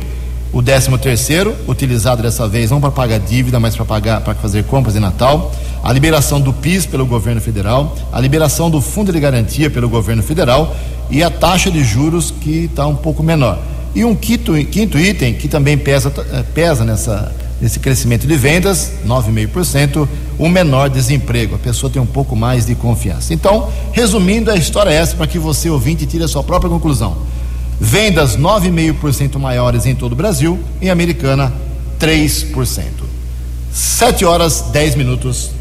o 0.56 0.64
13 0.64 0.98
terceiro, 1.00 1.54
utilizado 1.68 2.24
dessa 2.24 2.48
vez 2.48 2.72
não 2.72 2.80
para 2.80 2.90
pagar 2.90 3.20
dívida, 3.20 3.60
mas 3.60 3.76
para 3.76 3.84
pagar 3.84 4.22
para 4.22 4.34
fazer 4.36 4.64
compras 4.64 4.94
de 4.94 5.02
Natal, 5.02 5.54
a 5.84 5.92
liberação 5.92 6.40
do 6.40 6.54
PIS 6.54 6.86
pelo 6.86 7.06
governo 7.06 7.42
federal, 7.42 7.94
a 8.10 8.22
liberação 8.22 8.70
do 8.70 8.80
Fundo 8.80 9.12
de 9.12 9.20
Garantia 9.20 9.70
pelo 9.70 9.90
governo 9.90 10.24
federal 10.24 10.74
e 11.10 11.22
a 11.22 11.30
taxa 11.30 11.70
de 11.70 11.84
juros 11.84 12.32
que 12.32 12.70
está 12.72 12.88
um 12.88 12.96
pouco 12.96 13.22
menor. 13.22 13.60
E 13.94 14.06
um 14.06 14.16
quinto, 14.16 14.54
quinto 14.68 14.98
item 14.98 15.34
que 15.34 15.50
também 15.50 15.78
pesa, 15.78 16.10
eh, 16.32 16.44
pesa 16.54 16.86
nessa, 16.86 17.36
nesse 17.60 17.78
crescimento 17.78 18.26
de 18.26 18.38
vendas, 18.38 18.94
9,5%, 19.06 20.08
o 20.40 20.48
menor 20.48 20.90
desemprego. 20.90 21.56
A 21.56 21.60
pessoa 21.60 21.90
tem 21.90 22.02
um 22.02 22.06
pouco 22.06 22.34
mais 22.34 22.66
de 22.66 22.76
confiança. 22.76 23.34
Então, 23.34 23.70
resumindo, 23.92 24.50
a 24.50 24.56
história 24.56 24.90
é 24.90 24.94
essa 24.94 25.18
para 25.18 25.28
que 25.28 25.38
você 25.38 25.70
ouvinte 25.70 26.06
tire 26.06 26.24
a 26.24 26.30
sua 26.30 26.44
própria 26.44 26.70
conclusão. 26.70 27.35
Vendas 27.80 28.38
9,5% 28.38 29.38
maiores 29.38 29.86
em 29.86 29.96
todo 29.96 30.14
o 30.14 30.16
Brasil, 30.16 30.60
em 30.82 30.90
Americana 30.90 31.52
3%. 32.00 33.06
7 33.72 34.24
horas 34.24 34.62
10 34.72 34.96
minutos. 34.96 35.52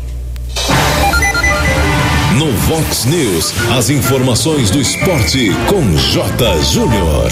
No 2.37 2.51
Vox 2.53 3.05
News, 3.05 3.53
as 3.77 3.91
informações 3.91 4.71
do 4.71 4.81
esporte 4.81 5.51
com 5.69 5.97
J. 5.97 6.63
Júnior. 6.63 7.31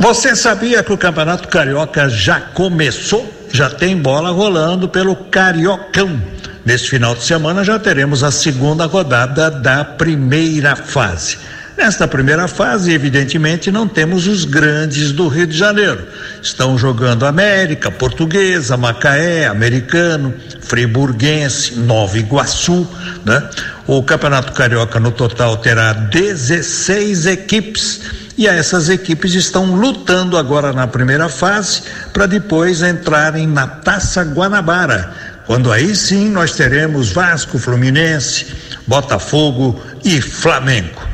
Você 0.00 0.36
sabia 0.36 0.82
que 0.82 0.92
o 0.92 0.98
Campeonato 0.98 1.48
Carioca 1.48 2.08
já 2.08 2.40
começou? 2.40 3.26
Já 3.52 3.68
tem 3.68 3.96
bola 3.96 4.30
rolando 4.30 4.88
pelo 4.88 5.16
Cariocão. 5.16 6.22
Neste 6.64 6.90
final 6.90 7.14
de 7.14 7.24
semana 7.24 7.64
já 7.64 7.78
teremos 7.78 8.22
a 8.22 8.30
segunda 8.30 8.86
rodada 8.86 9.50
da 9.50 9.84
primeira 9.84 10.76
fase. 10.76 11.38
Nesta 11.78 12.08
primeira 12.08 12.48
fase, 12.48 12.92
evidentemente, 12.92 13.70
não 13.70 13.86
temos 13.86 14.26
os 14.26 14.44
grandes 14.44 15.12
do 15.12 15.28
Rio 15.28 15.46
de 15.46 15.56
Janeiro. 15.56 16.08
Estão 16.42 16.76
jogando 16.76 17.24
América, 17.24 17.88
Portuguesa, 17.88 18.76
Macaé, 18.76 19.46
Americano, 19.46 20.34
Friburguense, 20.60 21.76
Nova 21.76 22.18
Iguaçu, 22.18 22.84
né? 23.24 23.48
O 23.86 24.02
Campeonato 24.02 24.52
Carioca 24.54 24.98
no 24.98 25.12
total 25.12 25.56
terá 25.58 25.92
16 25.92 27.26
equipes 27.26 28.00
e 28.36 28.48
essas 28.48 28.88
equipes 28.88 29.34
estão 29.34 29.76
lutando 29.76 30.36
agora 30.36 30.72
na 30.72 30.88
primeira 30.88 31.28
fase 31.28 31.82
para 32.12 32.26
depois 32.26 32.82
entrarem 32.82 33.46
na 33.46 33.68
Taça 33.68 34.24
Guanabara, 34.24 35.12
quando 35.46 35.70
aí 35.70 35.94
sim 35.94 36.28
nós 36.28 36.56
teremos 36.56 37.12
Vasco, 37.12 37.56
Fluminense, 37.56 38.48
Botafogo 38.84 39.80
e 40.04 40.20
Flamengo. 40.20 41.07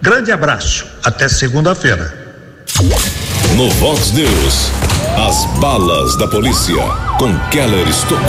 Grande 0.00 0.30
abraço, 0.30 0.86
até 1.02 1.28
segunda-feira. 1.28 2.14
No 3.56 3.68
Vox 3.70 4.12
News, 4.12 4.70
as 5.16 5.44
balas 5.58 6.16
da 6.16 6.28
polícia 6.28 6.76
com 7.18 7.36
Keller 7.50 7.88
Estocou. 7.88 8.22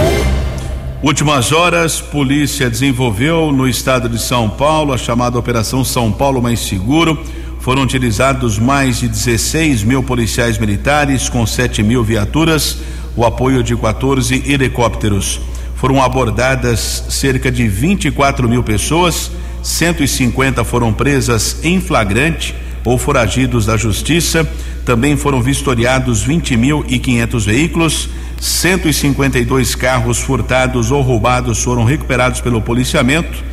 Últimas 1.04 1.52
horas, 1.52 2.02
polícia 2.02 2.72
desenvolveu 2.72 3.52
no 3.52 3.68
estado 3.68 4.10
de 4.10 4.20
São 4.20 4.50
Paulo 4.50 4.94
a 4.94 4.98
chamada 4.98 5.38
Operação 5.38 5.86
São 5.86 6.12
Paulo 6.12 6.42
Mais 6.42 6.60
Seguro. 6.60 7.24
Foram 7.60 7.84
utilizados 7.84 8.58
mais 8.58 8.98
de 9.00 9.08
16 9.08 9.84
mil 9.84 10.02
policiais 10.02 10.58
militares 10.58 11.30
com 11.30 11.46
7 11.46 11.84
mil 11.84 12.04
viaturas, 12.04 12.78
o 13.16 13.24
apoio 13.24 13.62
de 13.62 13.76
14 13.76 14.44
helicópteros. 14.52 15.40
Foram 15.76 16.02
abordadas 16.02 17.06
cerca 17.10 17.52
de 17.52 17.68
24 17.68 18.50
mil 18.50 18.64
pessoas, 18.64 19.30
150 19.64 20.64
foram 20.64 20.94
presas 20.94 21.58
em 21.64 21.80
flagrante 21.80 22.56
ou 22.86 22.98
foragidos 22.98 23.66
da 23.66 23.78
justiça. 23.78 24.48
Também 24.86 25.16
foram 25.16 25.42
vistoriados 25.42 26.26
20.500 26.26 27.46
veículos 27.46 28.10
152 28.40 29.76
carros 29.76 30.20
furtados 30.20 30.92
ou 30.92 31.02
roubados 31.02 31.62
foram 31.62 31.84
recuperados 31.84 32.40
pelo 32.42 32.62
policiamento. 32.62 33.44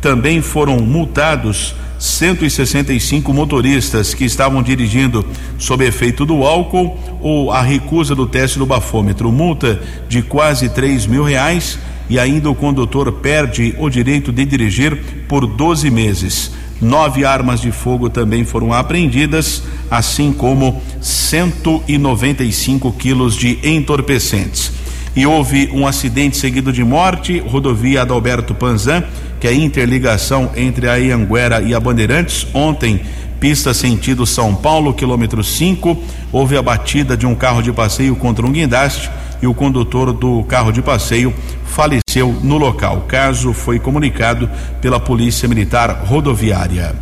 Também 0.00 0.42
foram 0.42 0.78
multados 0.80 1.74
165 1.98 3.32
motoristas 3.32 4.12
que 4.12 4.24
estavam 4.24 4.60
dirigindo 4.60 5.24
sob 5.56 5.84
efeito 5.86 6.26
do 6.26 6.42
álcool 6.42 6.98
ou 7.20 7.52
a 7.52 7.62
recusa 7.62 8.12
do 8.12 8.26
teste 8.26 8.58
do 8.58 8.66
bafômetro. 8.66 9.30
Multa 9.30 9.80
de 10.08 10.20
quase 10.22 10.68
3 10.68 11.06
mil 11.06 11.22
reais 11.22 11.78
e 12.08 12.18
ainda 12.18 12.50
o 12.50 12.54
condutor 12.54 13.10
perde 13.12 13.74
o 13.78 13.88
direito 13.88 14.32
de 14.32 14.44
dirigir 14.44 15.24
por 15.28 15.46
12 15.46 15.90
meses. 15.90 16.52
Nove 16.80 17.24
armas 17.24 17.60
de 17.60 17.70
fogo 17.70 18.10
também 18.10 18.44
foram 18.44 18.72
apreendidas, 18.72 19.62
assim 19.88 20.32
como 20.32 20.82
195 21.00 22.90
quilos 22.92 23.36
de 23.36 23.58
entorpecentes. 23.62 24.72
E 25.14 25.24
houve 25.24 25.70
um 25.72 25.86
acidente 25.86 26.36
seguido 26.36 26.72
de 26.72 26.82
morte, 26.82 27.38
rodovia 27.38 28.02
Adalberto 28.02 28.52
Panzan, 28.54 29.04
que 29.38 29.46
é 29.46 29.50
a 29.50 29.54
interligação 29.54 30.50
entre 30.56 30.88
a 30.88 30.96
Ianguera 30.96 31.60
e 31.62 31.72
a 31.74 31.78
Bandeirantes. 31.78 32.46
Ontem, 32.52 33.00
pista 33.38 33.72
sentido 33.72 34.26
São 34.26 34.54
Paulo, 34.54 34.94
quilômetro 34.94 35.44
5, 35.44 36.02
houve 36.32 36.56
a 36.56 36.62
batida 36.62 37.16
de 37.16 37.26
um 37.26 37.34
carro 37.34 37.62
de 37.62 37.72
passeio 37.72 38.16
contra 38.16 38.44
um 38.44 38.50
guindaste 38.50 39.08
e 39.42 39.46
o 39.46 39.52
condutor 39.52 40.12
do 40.12 40.44
carro 40.44 40.72
de 40.72 40.80
passeio 40.80 41.34
faleceu 41.66 42.32
no 42.42 42.56
local. 42.56 42.98
O 42.98 43.00
caso 43.02 43.52
foi 43.52 43.80
comunicado 43.80 44.48
pela 44.80 45.00
Polícia 45.00 45.48
Militar 45.48 46.04
Rodoviária. 46.06 46.94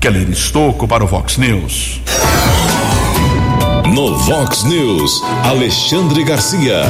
Keller 0.00 0.30
Estocco 0.30 0.88
para 0.88 1.04
o 1.04 1.06
Vox 1.06 1.36
News. 1.36 2.00
No 3.94 4.16
Vox 4.18 4.64
News, 4.64 5.22
Alexandre 5.44 6.24
Garcia. 6.24 6.82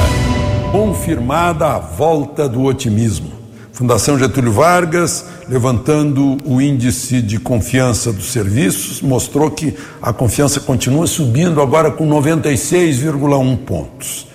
Confirmada 0.71 1.67
a 1.67 1.79
volta 1.79 2.49
do 2.49 2.65
otimismo. 2.65 3.33
Fundação 3.73 4.19
Getúlio 4.19 4.53
Vargas, 4.53 5.25
levantando 5.49 6.37
o 6.45 6.61
índice 6.61 7.23
de 7.23 7.39
confiança 7.39 8.13
dos 8.13 8.33
serviços, 8.33 9.01
mostrou 9.01 9.51
que 9.53 9.73
a 10.03 10.13
confiança 10.13 10.59
continua 10.59 11.07
subindo 11.07 11.63
agora 11.63 11.91
com 11.91 12.07
96,1 12.09 13.57
pontos. 13.59 14.27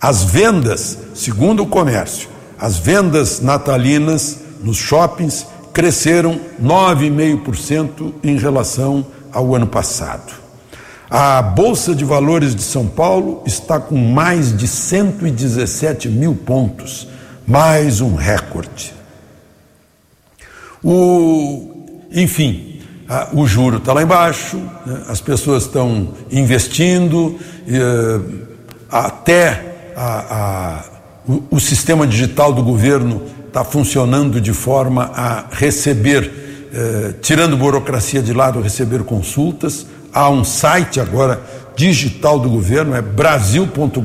As 0.00 0.22
vendas, 0.22 0.96
segundo 1.14 1.64
o 1.64 1.66
comércio, 1.66 2.28
as 2.58 2.78
vendas 2.78 3.40
natalinas 3.40 4.38
nos 4.62 4.76
shoppings 4.76 5.46
cresceram 5.72 6.40
9,5% 6.62 8.14
em 8.22 8.36
relação 8.36 9.06
ao 9.32 9.54
ano 9.54 9.66
passado. 9.66 10.32
A 11.10 11.40
Bolsa 11.42 11.94
de 11.94 12.04
Valores 12.04 12.54
de 12.54 12.62
São 12.62 12.86
Paulo 12.86 13.42
está 13.46 13.80
com 13.80 13.96
mais 13.96 14.56
de 14.56 14.68
117 14.68 16.08
mil 16.08 16.34
pontos, 16.34 17.08
mais 17.46 18.00
um 18.00 18.14
recorde. 18.14 18.92
O, 20.84 21.86
enfim, 22.12 22.80
a, 23.08 23.30
o 23.32 23.46
juro 23.46 23.78
está 23.78 23.92
lá 23.92 24.02
embaixo, 24.02 24.58
né? 24.86 25.04
as 25.08 25.20
pessoas 25.20 25.64
estão 25.64 26.14
investindo, 26.30 27.38
eh, 27.66 28.20
até 28.90 29.68
a, 29.98 30.04
a, 30.30 30.84
o, 31.26 31.56
o, 31.56 31.60
sistema 31.60 32.06
digital 32.06 32.52
do 32.52 32.62
governo 32.62 33.22
está 33.48 33.64
funcionando 33.64 34.40
de 34.40 34.52
forma 34.52 35.10
a 35.12 35.46
receber, 35.50 36.68
eh, 36.72 37.14
tirando 37.20 37.56
burocracia 37.56 38.22
de 38.22 38.32
lado, 38.32 38.60
receber 38.60 39.02
consultas. 39.02 39.86
Há 40.12 40.30
um 40.30 40.44
site 40.44 41.00
agora 41.00 41.42
digital 41.74 42.38
do 42.38 42.48
governo, 42.48 42.94
é 42.94 43.02
brasil.gov.br, 43.02 44.00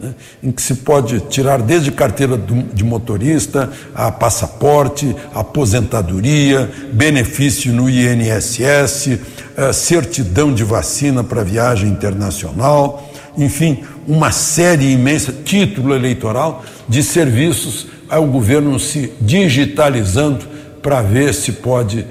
né, 0.00 0.14
em 0.42 0.50
que 0.50 0.60
se 0.60 0.74
pode 0.76 1.20
tirar 1.20 1.62
desde 1.62 1.92
carteira 1.92 2.36
de 2.36 2.82
motorista, 2.82 3.70
a 3.94 4.10
passaporte, 4.10 5.14
aposentadoria, 5.32 6.68
benefício 6.92 7.72
no 7.72 7.88
INSS, 7.88 9.20
eh, 9.56 9.72
certidão 9.72 10.52
de 10.52 10.64
vacina 10.64 11.22
para 11.22 11.44
viagem 11.44 11.88
internacional 11.88 13.08
enfim, 13.36 13.82
uma 14.06 14.30
série 14.30 14.92
imensa, 14.92 15.32
título 15.44 15.94
eleitoral, 15.94 16.64
de 16.88 17.02
serviços 17.02 17.86
ao 18.08 18.26
governo 18.26 18.78
se 18.78 19.12
digitalizando 19.20 20.44
para 20.82 21.00
ver 21.00 21.32
se 21.32 21.52
pode 21.52 22.04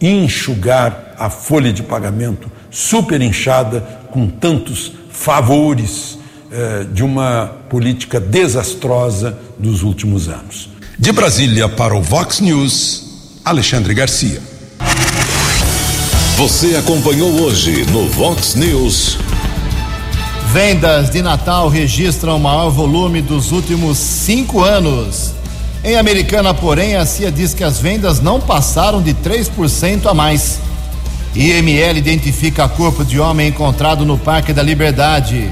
enxugar 0.00 1.14
a 1.18 1.30
folha 1.30 1.72
de 1.72 1.82
pagamento 1.82 2.50
super 2.70 3.22
inchada 3.22 3.80
com 4.10 4.28
tantos 4.28 4.92
favores 5.10 6.18
eh, 6.50 6.86
de 6.92 7.02
uma 7.02 7.50
política 7.70 8.20
desastrosa 8.20 9.38
dos 9.58 9.82
últimos 9.82 10.28
anos. 10.28 10.68
De 10.98 11.12
Brasília 11.12 11.68
para 11.68 11.94
o 11.94 12.02
Vox 12.02 12.40
News, 12.40 13.40
Alexandre 13.44 13.94
Garcia. 13.94 14.40
Você 16.36 16.76
acompanhou 16.76 17.30
hoje 17.42 17.86
no 17.90 18.06
Vox 18.08 18.54
News. 18.54 19.25
Vendas 20.56 21.10
de 21.10 21.20
Natal 21.20 21.68
registram 21.68 22.38
o 22.38 22.40
maior 22.40 22.70
volume 22.70 23.20
dos 23.20 23.52
últimos 23.52 23.98
cinco 23.98 24.64
anos. 24.64 25.34
Em 25.84 25.96
Americana, 25.96 26.54
porém, 26.54 26.96
a 26.96 27.04
CIA 27.04 27.30
diz 27.30 27.52
que 27.52 27.62
as 27.62 27.78
vendas 27.78 28.20
não 28.20 28.40
passaram 28.40 29.02
de 29.02 29.12
3% 29.12 30.06
a 30.06 30.14
mais. 30.14 30.58
IML 31.34 31.98
identifica 31.98 32.66
corpo 32.70 33.04
de 33.04 33.20
homem 33.20 33.48
encontrado 33.48 34.06
no 34.06 34.16
Parque 34.16 34.54
da 34.54 34.62
Liberdade. 34.62 35.50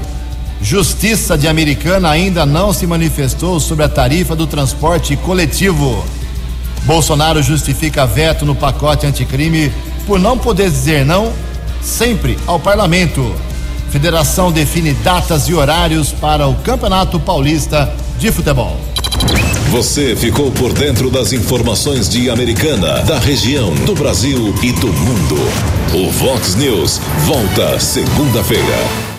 Justiça 0.59 1.37
de 1.37 1.47
Americana 1.47 2.09
ainda 2.09 2.43
não 2.43 2.73
se 2.73 2.87
manifestou 2.87 3.59
sobre 3.59 3.85
a 3.85 3.89
tarifa 3.89 4.35
do 4.35 4.47
transporte 4.47 5.15
coletivo. 5.17 6.03
Bolsonaro 6.81 7.43
justifica 7.43 8.07
veto 8.07 8.43
no 8.43 8.55
pacote 8.55 9.05
anticrime 9.05 9.71
por 10.07 10.19
não 10.19 10.35
poder 10.35 10.71
dizer 10.71 11.05
não 11.05 11.31
sempre 11.79 12.39
ao 12.47 12.59
parlamento. 12.59 13.44
Federação 13.95 14.51
define 14.51 14.91
datas 14.91 15.47
e 15.47 15.53
horários 15.53 16.11
para 16.11 16.45
o 16.49 16.55
Campeonato 16.55 17.17
Paulista 17.17 17.89
de 18.19 18.29
Futebol. 18.29 18.75
Você 19.71 20.17
ficou 20.17 20.51
por 20.51 20.73
dentro 20.73 21.09
das 21.09 21.31
informações 21.31 22.09
de 22.09 22.29
Americana, 22.29 22.99
da 23.03 23.17
região, 23.17 23.73
do 23.73 23.95
Brasil 23.95 24.53
e 24.61 24.73
do 24.73 24.87
mundo. 24.87 25.37
O 25.93 26.11
Vox 26.11 26.55
News 26.55 26.99
volta 27.25 27.79
segunda-feira. 27.79 29.14